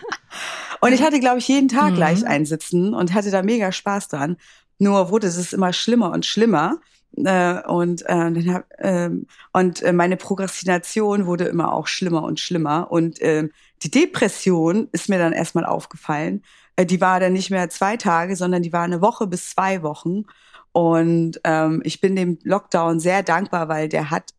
[0.80, 1.98] und ich hatte, glaube ich, jeden Tag mhm.
[1.98, 4.36] leicht einsitzen und hatte da mega Spaß dran.
[4.78, 6.78] Nur wurde es immer schlimmer und schlimmer.
[7.16, 9.10] Äh, und äh, dann hab, äh,
[9.52, 12.90] und äh, meine Prokrastination wurde immer auch schlimmer und schlimmer.
[12.90, 13.48] Und äh,
[13.82, 16.42] die Depression ist mir dann erstmal aufgefallen.
[16.76, 19.82] Äh, die war dann nicht mehr zwei Tage, sondern die war eine Woche bis zwei
[19.82, 20.24] Wochen.
[20.72, 24.32] Und ähm, ich bin dem Lockdown sehr dankbar, weil der hat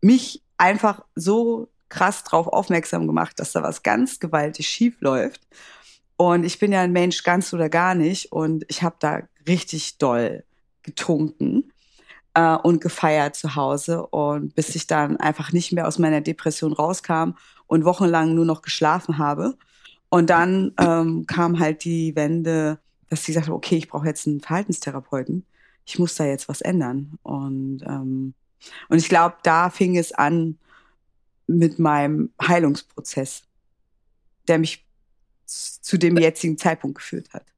[0.00, 5.46] mich einfach so krass drauf aufmerksam gemacht, dass da was ganz gewaltig schief läuft.
[6.16, 8.32] Und ich bin ja ein Mensch ganz oder gar nicht.
[8.32, 10.44] Und ich habe da richtig doll
[10.82, 11.71] getrunken
[12.34, 14.06] äh, und gefeiert zu Hause.
[14.06, 17.32] Und bis ich dann einfach nicht mehr aus meiner Depression rauskam
[17.66, 19.56] und wochenlang nur noch geschlafen habe.
[20.08, 22.78] Und dann ähm, kam halt die Wende,
[23.08, 25.46] dass sie sagte, okay, ich brauche jetzt einen Verhaltenstherapeuten.
[25.84, 27.18] Ich muss da jetzt was ändern.
[27.22, 28.34] Und, ähm,
[28.88, 30.58] und ich glaube, da fing es an
[31.46, 33.42] mit meinem Heilungsprozess,
[34.48, 34.86] der mich
[35.46, 37.51] zu dem jetzigen Zeitpunkt geführt hat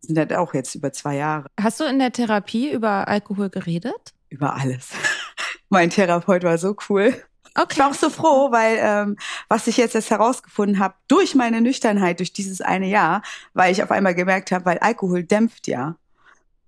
[0.00, 1.46] sind halt auch jetzt über zwei Jahre.
[1.60, 4.14] Hast du in der Therapie über Alkohol geredet?
[4.28, 4.90] Über alles.
[5.68, 7.14] mein Therapeut war so cool.
[7.54, 7.68] Okay.
[7.72, 9.16] Ich war auch so froh, weil ähm,
[9.48, 13.22] was ich jetzt erst herausgefunden habe, durch meine Nüchternheit, durch dieses eine Jahr,
[13.54, 15.96] weil ich auf einmal gemerkt habe, weil Alkohol dämpft ja.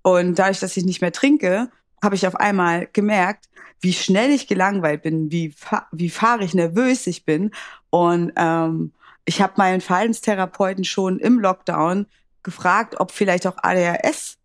[0.03, 1.71] Und dadurch, dass ich nicht mehr trinke,
[2.03, 3.49] habe ich auf einmal gemerkt,
[3.81, 5.55] wie schnell ich gelangweilt bin, wie,
[5.93, 7.53] wie fahrig nervös ich bin.
[7.91, 8.93] Und ähm,
[9.25, 12.07] ich habe meinen Verhaltenstherapeuten schon im Lockdown
[12.43, 14.39] gefragt, ob vielleicht auch ADHS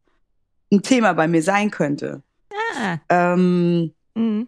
[0.72, 2.22] ein Thema bei mir sein könnte.
[2.80, 2.98] Ah.
[3.10, 4.48] Ähm, mhm.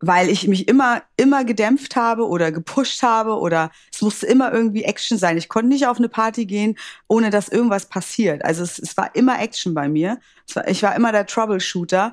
[0.00, 4.84] Weil ich mich immer, immer gedämpft habe oder gepusht habe oder es musste immer irgendwie
[4.84, 5.38] Action sein.
[5.38, 6.76] Ich konnte nicht auf eine Party gehen,
[7.08, 8.44] ohne dass irgendwas passiert.
[8.44, 10.20] Also es, es war immer Action bei mir.
[10.52, 12.12] War, ich war immer der Troubleshooter,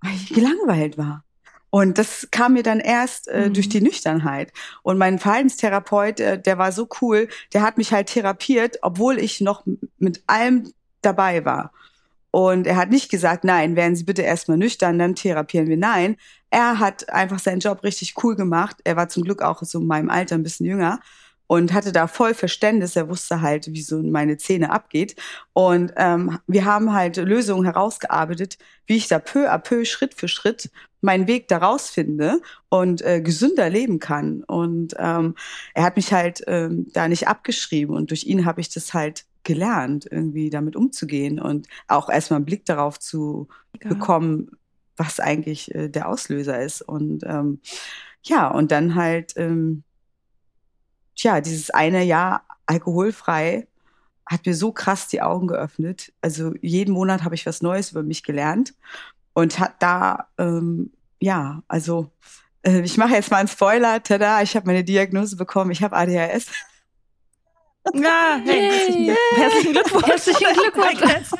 [0.00, 1.24] weil ich gelangweilt war.
[1.70, 3.54] Und das kam mir dann erst äh, mhm.
[3.54, 4.52] durch die Nüchternheit.
[4.82, 9.40] Und mein Verhaltenstherapeut, äh, der war so cool, der hat mich halt therapiert, obwohl ich
[9.40, 9.64] noch
[9.98, 11.72] mit allem dabei war.
[12.30, 15.76] Und er hat nicht gesagt, nein, werden Sie bitte erstmal nüchtern, dann therapieren wir.
[15.76, 16.16] Nein,
[16.50, 18.76] er hat einfach seinen Job richtig cool gemacht.
[18.84, 21.00] Er war zum Glück auch so in meinem Alter ein bisschen jünger
[21.48, 22.94] und hatte da voll Verständnis.
[22.94, 25.16] Er wusste halt, wie so meine Zähne abgeht.
[25.54, 30.28] Und ähm, wir haben halt Lösungen herausgearbeitet, wie ich da peu à peu, Schritt für
[30.28, 30.70] Schritt
[31.00, 34.44] meinen Weg daraus finde und äh, gesünder leben kann.
[34.44, 35.34] Und ähm,
[35.74, 39.24] er hat mich halt ähm, da nicht abgeschrieben und durch ihn habe ich das halt
[39.44, 43.48] gelernt, irgendwie damit umzugehen und auch erstmal einen Blick darauf zu
[43.82, 43.88] ja.
[43.88, 44.50] bekommen,
[44.96, 46.82] was eigentlich äh, der Auslöser ist.
[46.82, 47.60] Und ähm,
[48.22, 49.84] ja, und dann halt ähm,
[51.18, 53.66] tja, dieses eine Jahr alkoholfrei
[54.24, 56.12] hat mir so krass die Augen geöffnet.
[56.20, 58.74] Also jeden Monat habe ich was Neues über mich gelernt
[59.34, 62.10] und hat da, ähm, ja, also
[62.62, 65.96] äh, ich mache jetzt mal einen Spoiler, tada, ich habe meine Diagnose bekommen, ich habe
[65.96, 66.46] ADHS.
[67.94, 70.06] Ja, hey, herzlichen, herzlichen Glückwunsch.
[70.06, 71.00] Herzlichen Glückwunsch.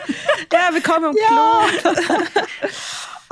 [0.53, 1.27] ja, willkommen im ja.
[1.27, 1.61] Klo.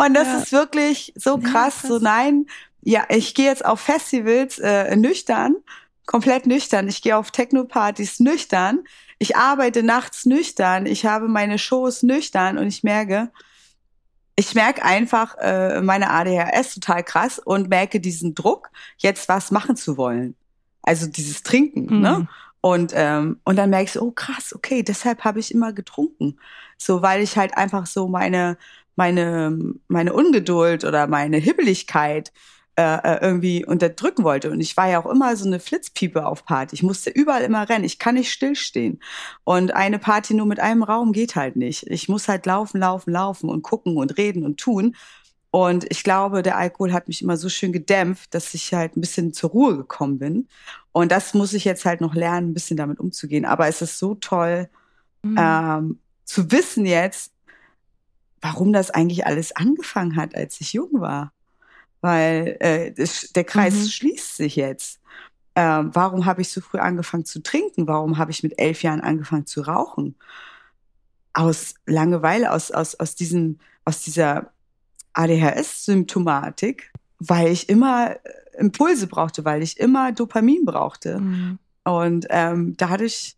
[0.04, 0.38] Und das ja.
[0.38, 2.46] ist wirklich so krass, ja, krass, so nein,
[2.82, 5.56] ja, ich gehe jetzt auf Festivals äh, nüchtern
[6.06, 6.88] komplett nüchtern.
[6.88, 8.84] Ich gehe auf Techno-Partys nüchtern.
[9.18, 10.86] Ich arbeite nachts nüchtern.
[10.86, 13.30] Ich habe meine Shows nüchtern und ich merke,
[14.36, 19.76] ich merke einfach äh, meine ADHS total krass und merke diesen Druck, jetzt was machen
[19.76, 20.36] zu wollen.
[20.82, 22.00] Also dieses Trinken, mhm.
[22.00, 22.28] ne?
[22.60, 26.38] Und, ähm, und dann merke ich so, oh krass, okay, deshalb habe ich immer getrunken.
[26.76, 28.58] So, weil ich halt einfach so meine,
[28.96, 32.32] meine, meine Ungeduld oder meine Hibbeligkeit
[32.78, 34.50] äh, äh, irgendwie unterdrücken wollte.
[34.50, 36.74] Und ich war ja auch immer so eine Flitzpiepe auf Party.
[36.74, 37.84] Ich musste überall immer rennen.
[37.84, 39.00] Ich kann nicht stillstehen.
[39.44, 41.86] Und eine Party nur mit einem Raum geht halt nicht.
[41.86, 44.94] Ich muss halt laufen, laufen, laufen und gucken und reden und tun.
[45.50, 49.00] Und ich glaube, der Alkohol hat mich immer so schön gedämpft, dass ich halt ein
[49.00, 50.46] bisschen zur Ruhe gekommen bin.
[50.92, 53.46] Und das muss ich jetzt halt noch lernen, ein bisschen damit umzugehen.
[53.46, 54.68] Aber es ist so toll,
[55.22, 55.36] mhm.
[55.38, 57.32] ähm, zu wissen jetzt,
[58.42, 61.32] warum das eigentlich alles angefangen hat, als ich jung war
[62.06, 63.88] weil äh, das, der Kreis mhm.
[63.88, 65.00] schließt sich jetzt.
[65.56, 67.88] Ähm, warum habe ich so früh angefangen zu trinken?
[67.88, 70.14] Warum habe ich mit elf Jahren angefangen zu rauchen?
[71.32, 74.52] Aus Langeweile, aus, aus, aus, diesem, aus dieser
[75.14, 78.18] ADHS-Symptomatik, weil ich immer äh,
[78.58, 81.18] Impulse brauchte, weil ich immer Dopamin brauchte.
[81.18, 81.58] Mhm.
[81.82, 83.36] Und ähm, dadurch,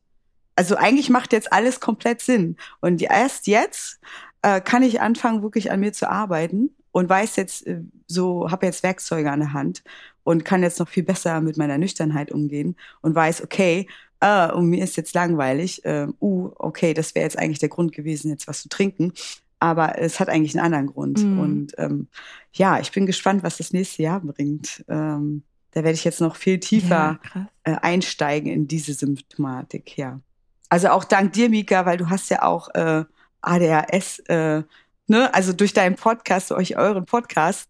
[0.56, 2.58] also eigentlich macht jetzt alles komplett Sinn.
[2.82, 3.98] Und erst jetzt
[4.42, 8.66] äh, kann ich anfangen, wirklich an mir zu arbeiten und weiß jetzt äh, so, habe
[8.66, 9.82] jetzt Werkzeuge an der Hand
[10.24, 13.86] und kann jetzt noch viel besser mit meiner Nüchternheit umgehen und weiß, okay,
[14.20, 17.92] äh, und mir ist jetzt langweilig, äh, uh, okay, das wäre jetzt eigentlich der Grund
[17.92, 19.12] gewesen, jetzt was zu trinken.
[19.60, 21.24] Aber es hat eigentlich einen anderen Grund.
[21.24, 21.38] Mhm.
[21.40, 22.08] Und ähm,
[22.52, 24.84] ja, ich bin gespannt, was das nächste Jahr bringt.
[24.88, 30.20] Ähm, da werde ich jetzt noch viel tiefer ja, äh, einsteigen in diese Symptomatik, ja.
[30.68, 33.04] Also auch dank dir, Mika, weil du hast ja auch äh,
[33.40, 34.62] ADHS, äh,
[35.08, 37.68] ne, also durch deinen Podcast, durch euren Podcast,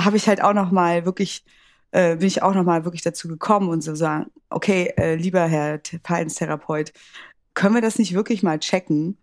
[0.00, 1.44] habe ich halt auch noch mal wirklich,
[1.92, 5.46] äh, bin ich auch noch mal wirklich dazu gekommen und so sagen, okay, äh, lieber
[5.46, 6.92] Herr Verhaltenstherapeut,
[7.54, 9.18] können wir das nicht wirklich mal checken?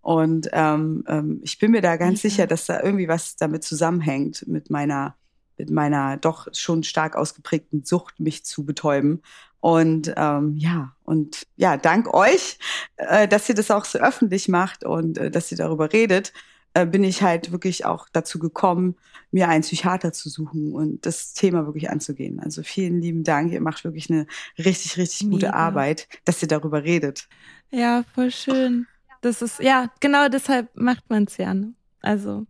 [0.00, 2.30] Und ähm, ähm, ich bin mir da ganz ja.
[2.30, 5.16] sicher, dass da irgendwie was damit zusammenhängt mit meiner
[5.56, 9.22] mit meiner doch schon stark ausgeprägten Sucht, mich zu betäuben.
[9.60, 12.58] Und ähm, ja, und ja, dank euch,
[12.96, 16.32] äh, dass ihr das auch so öffentlich macht und äh, dass ihr darüber redet,
[16.74, 18.96] äh, bin ich halt wirklich auch dazu gekommen,
[19.30, 22.40] mir einen Psychiater zu suchen und das Thema wirklich anzugehen.
[22.40, 23.52] Also vielen lieben Dank.
[23.52, 24.26] Ihr macht wirklich eine
[24.58, 25.52] richtig, richtig gute Mega.
[25.52, 27.28] Arbeit, dass ihr darüber redet.
[27.70, 28.86] Ja, voll schön.
[29.20, 31.54] Das ist, ja, genau deshalb macht man es ja.
[31.54, 31.74] Ne?
[32.00, 32.46] Also,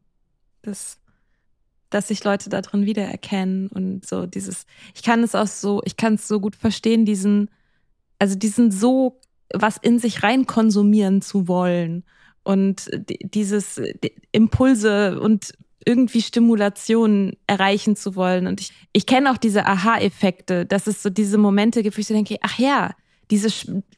[0.63, 0.99] das
[1.91, 4.67] dass sich Leute da drin wiedererkennen und so dieses,
[4.97, 7.51] ich kann es auch so, ich kann es so gut verstehen, diesen,
[8.19, 9.21] also diesen so
[9.53, 12.05] was in sich rein konsumieren zu wollen
[12.45, 12.91] und
[13.21, 15.53] dieses die Impulse und
[15.87, 18.47] irgendwie Stimulation erreichen zu wollen.
[18.47, 22.07] Und ich, ich kenne auch diese Aha-Effekte, dass es so diese Momente gibt, wo ich
[22.07, 22.93] so denke, ach ja,
[23.31, 23.49] diese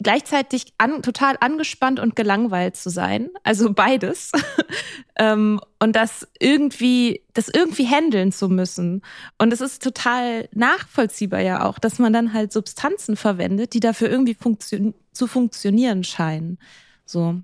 [0.03, 4.33] gleichzeitig an, total angespannt und gelangweilt zu sein, also beides,
[5.17, 9.03] ähm, und das irgendwie, das irgendwie handeln zu müssen.
[9.39, 14.11] Und es ist total nachvollziehbar ja auch, dass man dann halt Substanzen verwendet, die dafür
[14.11, 16.59] irgendwie funktio zu funktionieren scheinen.
[17.05, 17.41] So.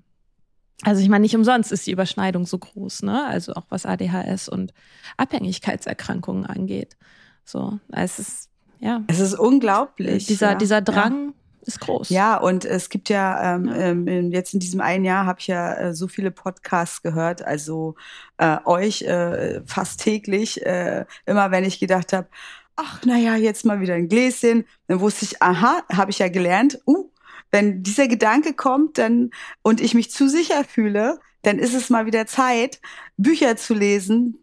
[0.81, 3.25] Also ich meine, nicht umsonst ist die Überschneidung so groß, ne?
[3.25, 4.73] Also auch was ADHS und
[5.17, 6.97] Abhängigkeitserkrankungen angeht.
[7.45, 8.49] So, es ist
[8.79, 9.01] ja.
[9.07, 10.25] Es ist unglaublich.
[10.25, 10.55] Dieser, ja.
[10.55, 11.33] dieser Drang, ja
[11.65, 12.09] ist groß.
[12.09, 13.75] Ja, und es gibt ja, ähm, ja.
[13.75, 17.95] Ähm, jetzt in diesem einen Jahr habe ich ja äh, so viele Podcasts gehört, also
[18.37, 22.27] äh, euch äh, fast täglich, äh, immer wenn ich gedacht habe,
[22.75, 26.79] ach, naja, jetzt mal wieder ein Gläschen, dann wusste ich, aha, habe ich ja gelernt,
[26.87, 27.09] uh,
[27.53, 29.29] wenn dieser Gedanke kommt dann
[29.61, 32.81] und ich mich zu sicher fühle, dann ist es mal wieder Zeit,
[33.15, 34.39] Bücher zu lesen,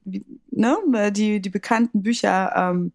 [0.50, 0.76] ne,
[1.10, 2.92] die, die bekannten Bücher ähm,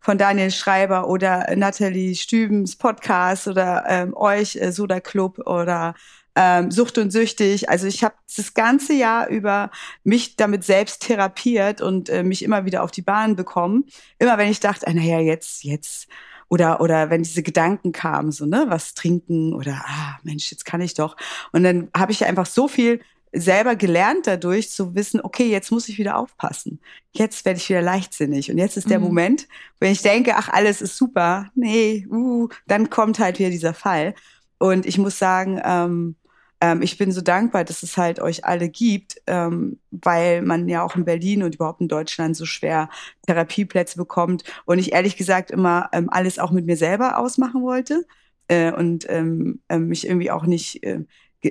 [0.00, 5.94] von Daniel Schreiber oder Nathalie Stübens Podcast oder ähm, euch, äh, Soda Club oder
[6.34, 7.68] ähm, Sucht und Süchtig.
[7.68, 9.70] Also ich habe das ganze Jahr über
[10.02, 13.84] mich damit selbst therapiert und äh, mich immer wieder auf die Bahn bekommen.
[14.18, 16.08] Immer wenn ich dachte, ah, naja, jetzt, jetzt
[16.48, 20.80] oder oder wenn diese Gedanken kamen, so ne, was trinken oder ah Mensch, jetzt kann
[20.80, 21.16] ich doch.
[21.52, 23.00] Und dann habe ich einfach so viel
[23.32, 26.80] selber gelernt dadurch zu wissen, okay, jetzt muss ich wieder aufpassen.
[27.12, 28.50] Jetzt werde ich wieder leichtsinnig.
[28.50, 29.06] Und jetzt ist der mhm.
[29.06, 29.48] Moment,
[29.80, 34.14] wenn ich denke, ach, alles ist super, nee, uh, dann kommt halt wieder dieser Fall.
[34.58, 36.16] Und ich muss sagen, ähm,
[36.60, 40.82] ähm, ich bin so dankbar, dass es halt euch alle gibt, ähm, weil man ja
[40.82, 42.88] auch in Berlin und überhaupt in Deutschland so schwer
[43.26, 44.44] Therapieplätze bekommt.
[44.64, 48.06] Und ich ehrlich gesagt immer ähm, alles auch mit mir selber ausmachen wollte.
[48.48, 51.04] Äh, und ähm, äh, mich irgendwie auch nicht äh,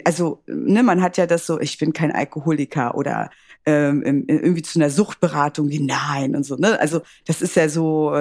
[0.03, 3.29] also ne, man hat ja das so, ich bin kein Alkoholiker oder
[3.65, 6.79] ähm, irgendwie zu einer Suchtberatung gehen, nein und so, ne?
[6.79, 8.11] Also das ist ja so,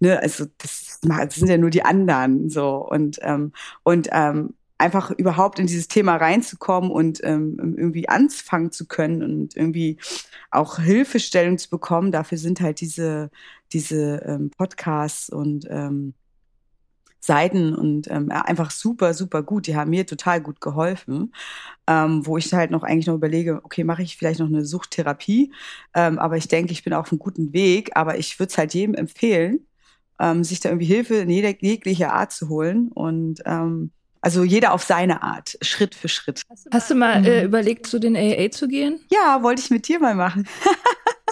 [0.00, 3.52] ne, also das, das sind ja nur die anderen so und ähm,
[3.84, 9.56] und ähm, einfach überhaupt in dieses Thema reinzukommen und ähm, irgendwie anfangen zu können und
[9.56, 9.98] irgendwie
[10.50, 13.30] auch Hilfestellung zu bekommen, dafür sind halt diese
[13.72, 16.14] diese ähm, Podcasts und ähm,
[17.20, 19.66] Seiten und ähm, einfach super, super gut.
[19.66, 21.34] Die haben mir total gut geholfen,
[21.86, 25.52] ähm, wo ich halt noch eigentlich noch überlege, okay, mache ich vielleicht noch eine Suchttherapie,
[25.94, 28.74] ähm, aber ich denke, ich bin auf einem guten Weg, aber ich würde es halt
[28.74, 29.66] jedem empfehlen,
[30.18, 32.88] ähm, sich da irgendwie Hilfe in jeglicher Art zu holen.
[32.92, 36.42] Und ähm, also jeder auf seine Art, Schritt für Schritt.
[36.72, 39.00] Hast du mal äh, überlegt, zu den AA zu gehen?
[39.10, 40.46] Ja, wollte ich mit dir mal machen.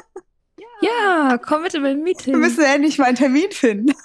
[0.80, 2.32] ja, komm bitte beim Meeting.
[2.32, 3.94] Wir müssen endlich mal einen Termin finden.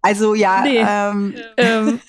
[0.00, 0.62] Also ja.
[0.62, 0.78] Nee.
[0.78, 2.00] Ähm, ähm.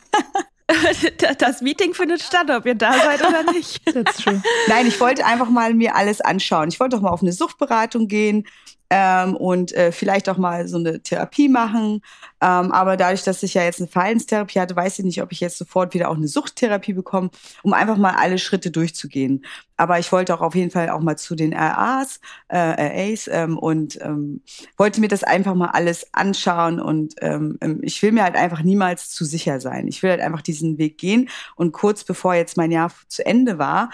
[1.40, 3.84] das Meeting findet statt, ob ihr da seid oder nicht.
[3.84, 4.42] That's true.
[4.68, 6.70] Nein, ich wollte einfach mal mir alles anschauen.
[6.70, 8.46] Ich wollte doch mal auf eine Suchtberatung gehen
[8.90, 12.02] ähm, und äh, vielleicht auch mal so eine Therapie machen.
[12.42, 15.40] Ähm, aber dadurch, dass ich ja jetzt eine Verhaltenstherapie hatte, weiß ich nicht, ob ich
[15.40, 17.30] jetzt sofort wieder auch eine Suchttherapie bekomme,
[17.62, 19.46] um einfach mal alle Schritte durchzugehen.
[19.78, 23.58] Aber ich wollte auch auf jeden Fall auch mal zu den RAs, äh, RAs ähm,
[23.58, 24.42] und ähm,
[24.78, 28.64] wollte mir das einfach mal alles anschauen und ähm, ähm, ich will mir halt einfach
[28.64, 29.88] niemals zu sicher sein.
[29.88, 33.58] Ich will halt einfach diesen Weg gehen und kurz bevor jetzt mein Jahr zu Ende
[33.58, 33.90] war,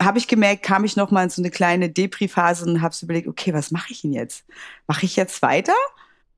[0.00, 3.06] habe ich gemerkt, kam ich noch mal in so eine kleine Depri-Phase und habe so
[3.06, 4.44] überlegt, okay, was mache ich denn jetzt?
[4.86, 5.74] Mache ich jetzt weiter?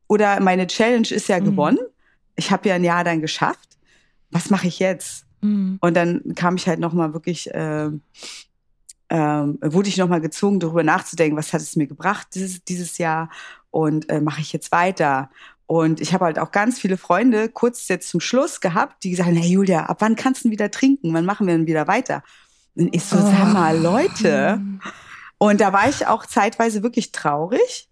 [0.09, 1.45] Oder meine Challenge ist ja mhm.
[1.45, 1.79] gewonnen.
[2.37, 3.79] Ich habe ja ein Jahr dann geschafft.
[4.31, 5.27] Was mache ich jetzt?
[5.43, 5.79] Mhm.
[5.81, 7.87] Und dann kam ich halt noch mal wirklich, äh,
[9.09, 12.99] äh, wurde ich noch mal gezwungen, darüber nachzudenken, was hat es mir gebracht dieses, dieses
[12.99, 13.31] Jahr
[13.71, 15.31] und äh, mache ich jetzt weiter?
[15.67, 19.29] Und ich habe halt auch ganz viele Freunde kurz jetzt zum Schluss gehabt, die gesagt
[19.29, 21.15] haben, hey Julia, ab wann kannst du denn wieder trinken?
[21.15, 22.23] Wann machen wir denn wieder weiter?
[22.75, 23.83] Und ich so, sag mal, oh.
[23.83, 24.61] Leute.
[25.39, 27.89] Und da war ich auch zeitweise wirklich traurig,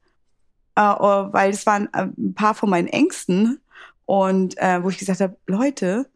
[0.76, 3.60] äh, oh, weil es waren äh, ein paar von meinen Ängsten
[4.06, 6.08] und äh, wo ich gesagt habe, Leute,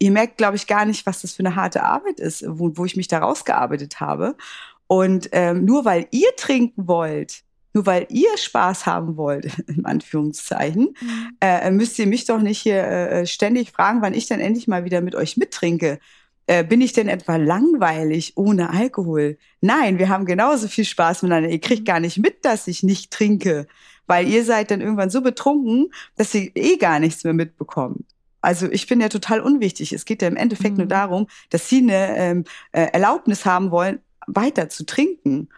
[0.00, 2.84] ihr merkt, glaube ich, gar nicht, was das für eine harte Arbeit ist, wo, wo
[2.84, 4.36] ich mich da rausgearbeitet habe.
[4.86, 10.96] Und ähm, nur weil ihr trinken wollt, nur weil ihr Spaß haben wollt, in Anführungszeichen,
[11.00, 11.36] mhm.
[11.40, 14.84] äh, müsst ihr mich doch nicht hier äh, ständig fragen, wann ich dann endlich mal
[14.84, 16.00] wieder mit euch mittrinke.
[16.50, 19.38] Äh, bin ich denn etwa langweilig ohne Alkohol?
[19.60, 21.48] Nein, wir haben genauso viel Spaß miteinander.
[21.48, 23.68] Ihr kriegt gar nicht mit, dass ich nicht trinke,
[24.08, 28.04] weil ihr seid dann irgendwann so betrunken, dass ihr eh gar nichts mehr mitbekommt.
[28.40, 29.92] Also ich bin ja total unwichtig.
[29.92, 30.78] Es geht ja im Endeffekt mhm.
[30.78, 35.50] nur darum, dass sie eine ähm, äh, Erlaubnis haben wollen, weiter zu trinken.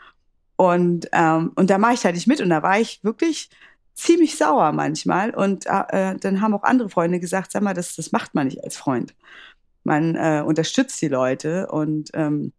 [0.57, 2.43] Und, ähm, und da mache ich halt nicht mit.
[2.43, 3.49] Und da war ich wirklich
[3.95, 5.31] ziemlich sauer manchmal.
[5.31, 8.63] Und äh, dann haben auch andere Freunde gesagt, sag mal, das, das macht man nicht
[8.63, 9.15] als Freund
[9.85, 12.53] man äh, unterstützt die Leute und ähm,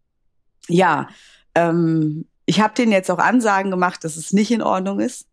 [0.67, 1.07] ja,
[1.55, 5.27] ähm, ich habe denen jetzt auch Ansagen gemacht, dass es nicht in Ordnung ist.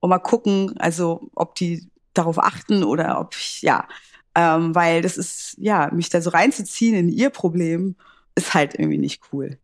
[0.00, 3.88] Und mal gucken, also ob die darauf achten oder ob ich, ja,
[4.34, 7.96] ähm, weil das ist, ja, mich da so reinzuziehen in ihr Problem,
[8.34, 9.58] ist halt irgendwie nicht cool.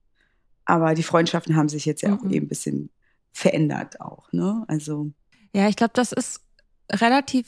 [0.65, 2.33] Aber die Freundschaften haben sich jetzt ja auch mhm.
[2.33, 2.91] eben ein bisschen
[3.33, 4.65] verändert auch, ne?
[4.69, 5.11] Also.
[5.53, 6.41] Ja, ich glaube, das ist
[6.91, 7.47] relativ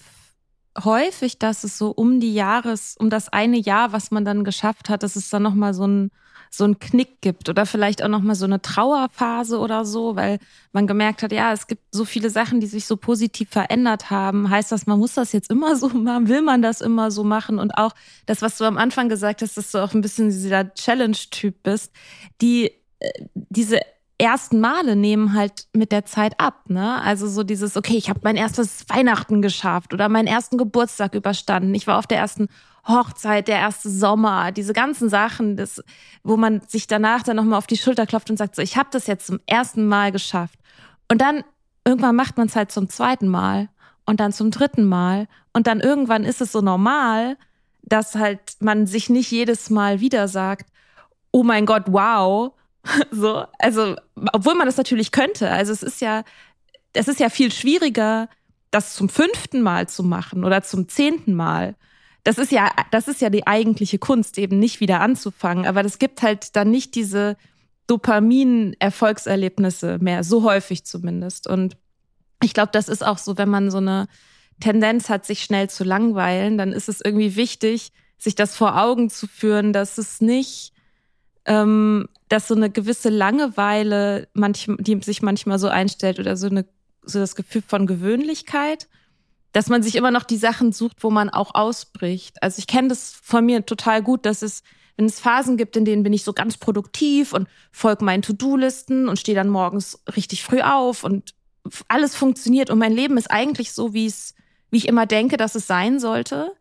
[0.82, 4.88] häufig, dass es so um die Jahres, um das eine Jahr, was man dann geschafft
[4.88, 6.10] hat, dass es dann nochmal so ein
[6.56, 10.38] so ein Knick gibt oder vielleicht auch nochmal so eine Trauerphase oder so, weil
[10.72, 14.50] man gemerkt hat, ja, es gibt so viele Sachen, die sich so positiv verändert haben.
[14.50, 16.28] Heißt das, man muss das jetzt immer so machen?
[16.28, 17.58] Will man das immer so machen?
[17.58, 17.92] Und auch
[18.26, 21.92] das, was du am Anfang gesagt hast, dass du auch ein bisschen dieser Challenge-Typ bist,
[22.40, 22.70] die
[23.00, 23.80] äh, diese
[24.18, 27.00] ersten Male nehmen halt mit der Zeit ab, ne?
[27.02, 31.74] Also so dieses, okay, ich habe mein erstes Weihnachten geschafft oder meinen ersten Geburtstag überstanden.
[31.74, 32.48] Ich war auf der ersten
[32.86, 35.82] Hochzeit, der erste Sommer, diese ganzen Sachen, das,
[36.22, 38.88] wo man sich danach dann nochmal auf die Schulter klopft und sagt, so, ich habe
[38.92, 40.58] das jetzt zum ersten Mal geschafft.
[41.10, 41.42] Und dann
[41.84, 43.68] irgendwann macht man es halt zum zweiten Mal
[44.06, 47.36] und dann zum dritten Mal und dann irgendwann ist es so normal,
[47.82, 50.70] dass halt man sich nicht jedes Mal wieder sagt,
[51.30, 52.52] oh mein Gott, wow,
[53.10, 53.96] So, also,
[54.32, 55.50] obwohl man das natürlich könnte.
[55.50, 56.22] Also es ist ja,
[56.92, 58.28] es ist ja viel schwieriger,
[58.70, 61.76] das zum fünften Mal zu machen oder zum zehnten Mal.
[62.24, 65.66] Das ist ja, das ist ja die eigentliche Kunst, eben nicht wieder anzufangen.
[65.66, 67.36] Aber das gibt halt dann nicht diese
[67.86, 71.46] Dopamin-Erfolgserlebnisse mehr, so häufig zumindest.
[71.46, 71.76] Und
[72.42, 74.08] ich glaube, das ist auch so, wenn man so eine
[74.60, 79.10] Tendenz hat, sich schnell zu langweilen, dann ist es irgendwie wichtig, sich das vor Augen
[79.10, 80.73] zu führen, dass es nicht
[81.46, 86.64] ähm, dass so eine gewisse Langeweile, manch, die sich manchmal so einstellt oder so, eine,
[87.02, 88.88] so das Gefühl von Gewöhnlichkeit,
[89.52, 92.42] dass man sich immer noch die Sachen sucht, wo man auch ausbricht.
[92.42, 94.62] Also ich kenne das von mir total gut, dass es,
[94.96, 99.08] wenn es Phasen gibt, in denen bin ich so ganz produktiv und folge meinen To-Do-Listen
[99.08, 101.34] und stehe dann morgens richtig früh auf und
[101.88, 104.34] alles funktioniert und mein Leben ist eigentlich so, wie es,
[104.70, 106.52] wie ich immer denke, dass es sein sollte,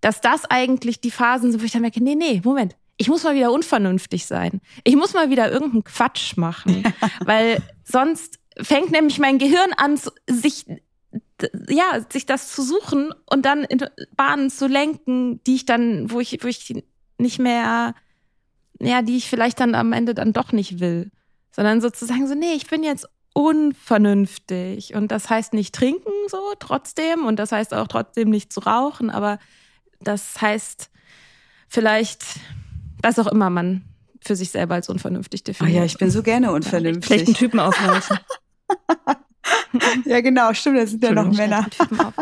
[0.00, 3.24] dass das eigentlich die Phasen sind, wo ich dann merke, nee, nee, Moment, ich muss
[3.24, 4.60] mal wieder unvernünftig sein.
[4.84, 6.84] Ich muss mal wieder irgendeinen Quatsch machen,
[7.24, 10.66] weil sonst fängt nämlich mein Gehirn an, sich
[11.68, 13.84] ja, sich das zu suchen und dann in
[14.16, 16.82] Bahnen zu lenken, die ich dann, wo ich, wo ich
[17.18, 17.94] nicht mehr,
[18.80, 21.10] ja, die ich vielleicht dann am Ende dann doch nicht will,
[21.50, 27.26] sondern sozusagen so, nee, ich bin jetzt unvernünftig und das heißt nicht trinken so trotzdem
[27.26, 29.40] und das heißt auch trotzdem nicht zu rauchen, aber
[30.00, 30.90] das heißt
[31.68, 32.24] vielleicht
[33.04, 33.82] was auch immer man
[34.20, 35.76] für sich selber als unvernünftig definiert.
[35.76, 37.06] Ah ja, ich bin so gerne unvernünftig.
[37.06, 38.18] Schlechten Typen aufreißen.
[40.06, 41.66] ja, genau, stimmt, das sind ja noch Männer.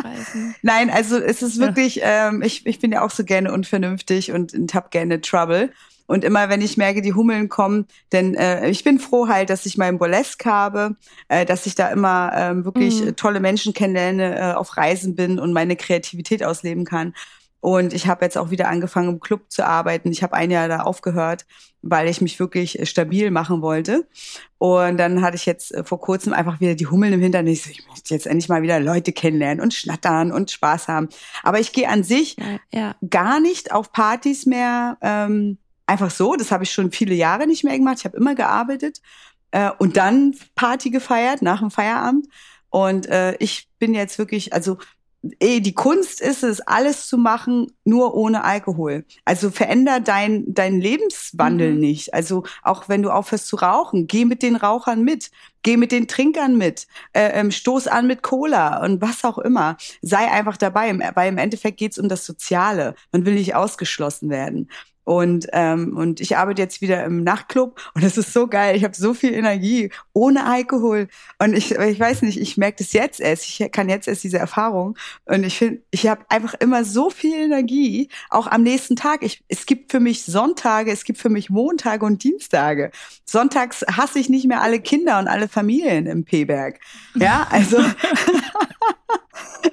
[0.62, 2.28] Nein, also es ist wirklich, ja.
[2.28, 5.70] ähm, ich, ich bin ja auch so gerne unvernünftig und, und hab gerne Trouble.
[6.06, 9.64] Und immer wenn ich merke, die Hummeln kommen, denn äh, ich bin froh halt, dass
[9.64, 10.96] ich meinen Burlesque habe,
[11.28, 13.16] äh, dass ich da immer ähm, wirklich mhm.
[13.16, 17.14] tolle Menschen kennenlerne, äh, auf Reisen bin und meine Kreativität ausleben kann.
[17.62, 20.10] Und ich habe jetzt auch wieder angefangen, im Club zu arbeiten.
[20.10, 21.46] Ich habe ein Jahr da aufgehört,
[21.80, 24.08] weil ich mich wirklich äh, stabil machen wollte.
[24.58, 27.46] Und dann hatte ich jetzt äh, vor kurzem einfach wieder die Hummeln im Hintern.
[27.46, 31.08] Ich, so, ich möchte jetzt endlich mal wieder Leute kennenlernen und schnattern und Spaß haben.
[31.44, 32.94] Aber ich gehe an sich ja, ja.
[33.08, 36.34] gar nicht auf Partys mehr, ähm, einfach so.
[36.34, 37.98] Das habe ich schon viele Jahre nicht mehr gemacht.
[38.00, 39.00] Ich habe immer gearbeitet
[39.52, 42.26] äh, und dann Party gefeiert nach dem Feierabend.
[42.70, 44.78] Und äh, ich bin jetzt wirklich, also
[45.22, 49.04] die Kunst ist es, alles zu machen, nur ohne Alkohol.
[49.24, 51.80] Also veränder dein, dein Lebenswandel mhm.
[51.80, 52.14] nicht.
[52.14, 55.30] Also auch wenn du aufhörst zu rauchen, geh mit den Rauchern mit,
[55.62, 59.76] geh mit den Trinkern mit, äh, ähm, stoß an mit Cola und was auch immer.
[60.00, 62.94] Sei einfach dabei, weil im Endeffekt geht's um das Soziale.
[63.12, 64.68] Man will nicht ausgeschlossen werden.
[65.04, 68.76] Und, ähm, und ich arbeite jetzt wieder im Nachtclub und es ist so geil.
[68.76, 71.08] Ich habe so viel Energie ohne Alkohol.
[71.38, 73.48] Und ich, ich weiß nicht, ich merke das jetzt erst.
[73.48, 74.96] Ich kann jetzt erst diese Erfahrung.
[75.24, 79.22] Und ich finde, ich habe einfach immer so viel Energie, auch am nächsten Tag.
[79.22, 82.90] Ich, es gibt für mich Sonntage, es gibt für mich Montage und Dienstage.
[83.24, 86.78] Sonntags hasse ich nicht mehr alle Kinder und alle Familien im P-Berg.
[87.14, 87.78] Ja, also.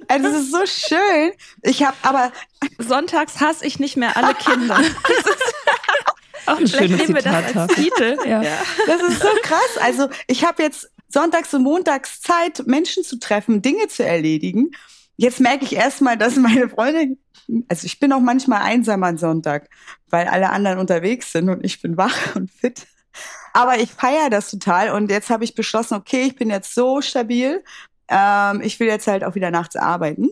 [0.08, 1.32] Also es ist so schön.
[1.62, 2.32] Ich habe aber
[2.78, 4.80] sonntags hasse ich nicht mehr alle Kinder.
[6.46, 8.18] auch ein schönes nehmen wir das als Titel.
[8.26, 8.42] Ja.
[8.42, 8.58] ja.
[8.88, 9.78] Das ist so krass.
[9.82, 14.72] Also ich habe jetzt sonntags und montags Zeit, Menschen zu treffen, Dinge zu erledigen.
[15.18, 17.18] Jetzt merke ich erstmal, dass meine Freunde,
[17.68, 19.70] also ich bin auch manchmal einsam am Sonntag,
[20.10, 22.88] weil alle anderen unterwegs sind und ich bin wach und fit.
[23.54, 27.02] Aber ich feiere das total und jetzt habe ich beschlossen, okay, ich bin jetzt so
[27.02, 27.64] stabil,
[28.10, 30.30] ähm, ich will jetzt halt auch wieder nachts arbeiten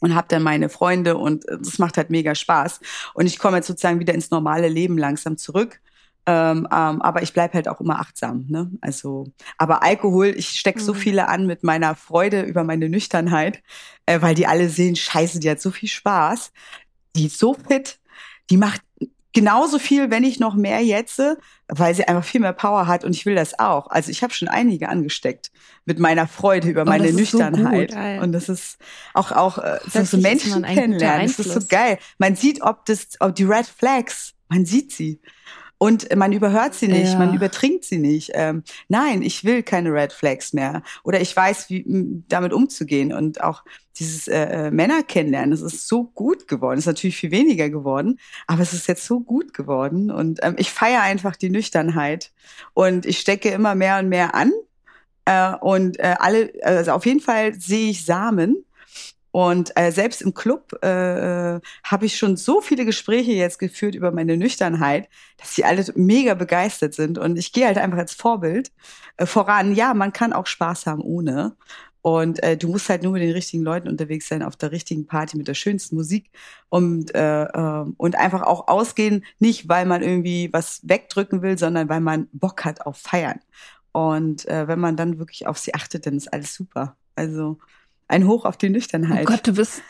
[0.00, 2.80] und habe dann meine Freunde und das macht halt mega Spaß.
[3.14, 5.80] Und ich komme jetzt sozusagen wieder ins normale Leben langsam zurück.
[6.24, 8.46] Ähm, ähm, aber ich bleib halt auch immer achtsam.
[8.48, 8.70] Ne?
[8.80, 9.26] Also,
[9.58, 10.98] aber Alkohol, ich steck so mhm.
[10.98, 13.60] viele an mit meiner Freude über meine Nüchternheit,
[14.06, 16.52] äh, weil die alle sehen, scheiße, die hat so viel Spaß,
[17.16, 17.98] die ist so fit,
[18.50, 18.82] die macht
[19.32, 21.20] genauso viel, wenn nicht noch mehr jetzt,
[21.68, 23.88] weil sie einfach viel mehr Power hat und ich will das auch.
[23.88, 25.50] Also ich habe schon einige angesteckt
[25.84, 27.92] mit meiner Freude über meine Nüchternheit.
[27.92, 28.78] So und das ist
[29.14, 31.26] auch auch äh, so Menschen kennenlernen.
[31.26, 31.98] Das ist so geil.
[32.18, 35.20] Man sieht, ob das, ob die Red Flags, man sieht sie.
[35.82, 37.18] Und man überhört sie nicht, ja.
[37.18, 38.30] man übertrinkt sie nicht.
[38.34, 40.84] Ähm, nein, ich will keine Red Flags mehr.
[41.02, 43.12] Oder ich weiß, wie damit umzugehen.
[43.12, 43.64] Und auch
[43.98, 46.76] dieses äh, äh, Männer kennenlernen, das ist so gut geworden.
[46.76, 50.12] Das ist natürlich viel weniger geworden, aber es ist jetzt so gut geworden.
[50.12, 52.30] Und ähm, ich feiere einfach die Nüchternheit.
[52.74, 54.52] Und ich stecke immer mehr und mehr an.
[55.24, 58.64] Äh, und äh, alle, also auf jeden Fall sehe ich Samen
[59.32, 64.12] und äh, selbst im Club äh, habe ich schon so viele Gespräche jetzt geführt über
[64.12, 65.08] meine Nüchternheit,
[65.38, 67.18] dass die alle mega begeistert sind.
[67.18, 68.72] Und ich gehe halt einfach als Vorbild
[69.16, 69.74] äh, voran.
[69.74, 71.56] Ja, man kann auch Spaß haben ohne.
[72.02, 75.06] Und äh, du musst halt nur mit den richtigen Leuten unterwegs sein, auf der richtigen
[75.06, 76.30] Party mit der schönsten Musik
[76.68, 81.88] und äh, äh, und einfach auch ausgehen, nicht weil man irgendwie was wegdrücken will, sondern
[81.88, 83.40] weil man Bock hat auf Feiern.
[83.92, 86.96] Und äh, wenn man dann wirklich auf sie achtet, dann ist alles super.
[87.14, 87.58] Also
[88.12, 89.22] ein Hoch auf die Nüchternheit.
[89.22, 89.82] Oh Gott, du bist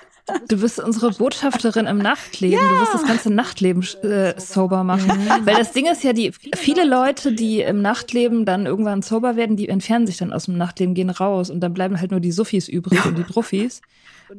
[0.49, 2.57] Du bist unsere Botschafterin im Nachtleben.
[2.57, 2.69] Ja.
[2.69, 5.09] Du wirst das ganze Nachtleben äh, sober machen.
[5.09, 5.47] Mhm.
[5.47, 9.57] Weil das Ding ist ja, die viele Leute, die im Nachtleben dann irgendwann sober werden,
[9.57, 12.31] die entfernen sich dann aus dem Nachtleben, gehen raus und dann bleiben halt nur die
[12.31, 13.83] Suffis übrig und die Profis.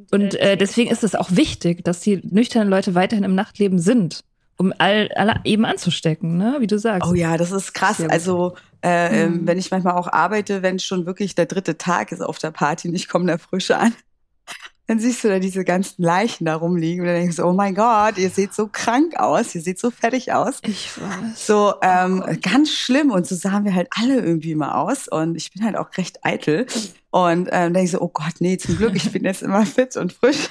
[0.10, 4.24] Und äh, deswegen ist es auch wichtig, dass die nüchternen Leute weiterhin im Nachtleben sind,
[4.58, 6.58] um all, alle eben anzustecken, ne?
[6.60, 7.10] Wie du sagst.
[7.10, 8.02] Oh ja, das ist krass.
[8.02, 9.48] Also äh, mhm.
[9.48, 12.90] wenn ich manchmal auch arbeite, wenn schon wirklich der dritte Tag ist auf der Party
[12.90, 13.94] und ich komme da frisch an,
[14.88, 17.74] dann siehst du da diese ganzen Leichen da rumliegen und dann denkst du, oh mein
[17.74, 20.60] Gott, ihr seht so krank aus, ihr seht so fertig aus.
[20.64, 21.48] Ich weiß.
[21.48, 25.36] So ähm, oh ganz schlimm und so sahen wir halt alle irgendwie immer aus und
[25.36, 26.68] ich bin halt auch recht eitel
[27.10, 30.14] und ähm, denke so, oh Gott, nee, zum Glück, ich bin jetzt immer fit und
[30.14, 30.50] frisch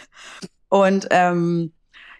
[0.70, 1.72] und ähm,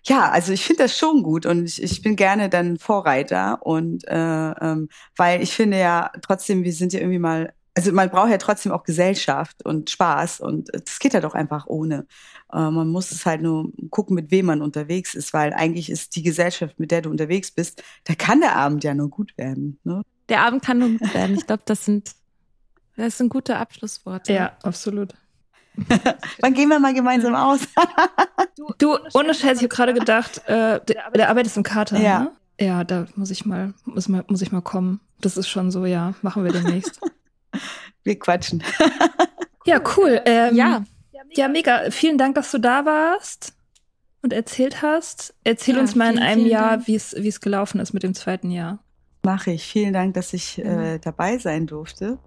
[0.04, 4.06] ja, also ich finde das schon gut und ich, ich bin gerne dann Vorreiter und
[4.08, 8.30] äh, ähm, weil ich finde ja trotzdem, wir sind ja irgendwie mal, also man braucht
[8.30, 12.06] ja trotzdem auch Gesellschaft und Spaß und das geht ja doch einfach ohne.
[12.52, 16.16] Äh, man muss es halt nur gucken, mit wem man unterwegs ist, weil eigentlich ist
[16.16, 19.78] die Gesellschaft, mit der du unterwegs bist, da kann der Abend ja nur gut werden.
[19.84, 20.02] Ne?
[20.28, 21.36] Der Abend kann nur gut werden.
[21.36, 22.14] Ich glaube, das sind
[22.96, 24.32] das sind gute Abschlussworte.
[24.32, 25.14] Ja, absolut.
[26.40, 27.60] Wann gehen wir mal gemeinsam aus?
[28.78, 32.20] du, ohne Scheiß, ich habe gerade gedacht, äh, der, der arbeitest im Kater, ja.
[32.20, 32.32] Ne?
[32.60, 35.00] Ja, da muss ich mal, muss mal, muss ich mal kommen.
[35.20, 37.00] Das ist schon so, ja, machen wir demnächst.
[38.04, 38.62] wir quatschen.
[39.66, 40.20] ja, cool.
[40.24, 40.84] Ähm, ja.
[41.34, 41.90] Ja, mega.
[41.90, 43.54] Vielen Dank, dass du da warst
[44.20, 45.34] und erzählt hast.
[45.44, 48.14] Erzähl ja, uns mal in einem Jahr, wie es wie es gelaufen ist mit dem
[48.14, 48.80] zweiten Jahr.
[49.22, 49.64] Mache ich.
[49.64, 52.18] Vielen Dank, dass ich äh, dabei sein durfte.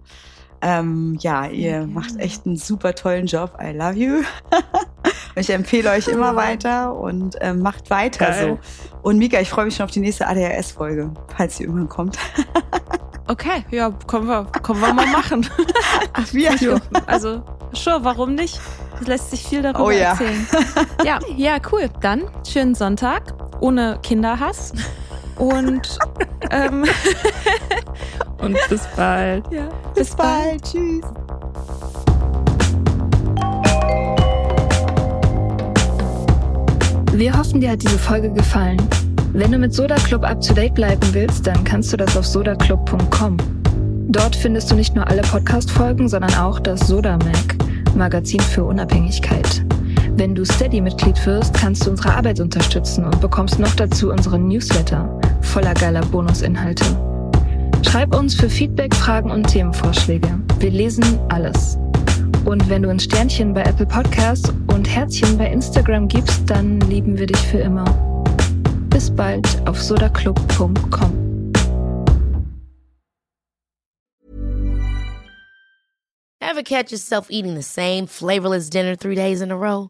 [0.68, 1.86] Ähm, ja, ihr okay.
[1.86, 3.56] macht echt einen super tollen Job.
[3.62, 4.24] I love you.
[5.36, 8.58] ich empfehle euch immer weiter und ähm, macht weiter Geil.
[8.60, 9.00] so.
[9.04, 12.18] Und Mika, ich freue mich schon auf die nächste ADHS-Folge, falls sie irgendwann kommt.
[13.28, 15.48] okay, ja, können wir, können wir mal machen.
[16.14, 16.50] Ach, wie?
[16.50, 17.44] Also, also,
[17.74, 18.60] sure, warum nicht?
[19.00, 20.14] Es lässt sich viel darüber oh, ja.
[20.14, 20.48] erzählen.
[21.04, 21.92] Ja, ja, cool.
[22.02, 24.74] Dann schönen Sonntag ohne Kinderhass.
[25.38, 25.98] Und,
[26.52, 26.86] ähm,
[28.38, 29.46] und bis bald.
[29.52, 30.62] Ja, bis, bis bald.
[30.62, 30.64] bald.
[30.64, 31.06] Tschüss.
[37.14, 38.78] Wir hoffen, dir hat diese Folge gefallen.
[39.32, 42.26] Wenn du mit Soda Club up to date bleiben willst, dann kannst du das auf
[42.26, 43.38] sodaclub.com.
[44.08, 47.56] Dort findest du nicht nur alle Podcast-Folgen, sondern auch das Soda Mag,
[47.96, 49.66] Magazin für Unabhängigkeit.
[50.18, 55.20] Wenn du Steady-Mitglied wirst, kannst du unsere Arbeit unterstützen und bekommst noch dazu unseren Newsletter
[55.42, 56.86] voller geiler Bonusinhalte.
[57.86, 60.40] Schreib uns für Feedback, Fragen und Themenvorschläge.
[60.60, 61.78] Wir lesen alles.
[62.46, 67.18] Und wenn du ein Sternchen bei Apple Podcasts und Herzchen bei Instagram gibst, dann lieben
[67.18, 67.84] wir dich für immer.
[68.90, 71.26] Bis bald auf sodaclub.com.
[76.40, 79.90] Ever catch yourself eating the same flavorless dinner three days in a row?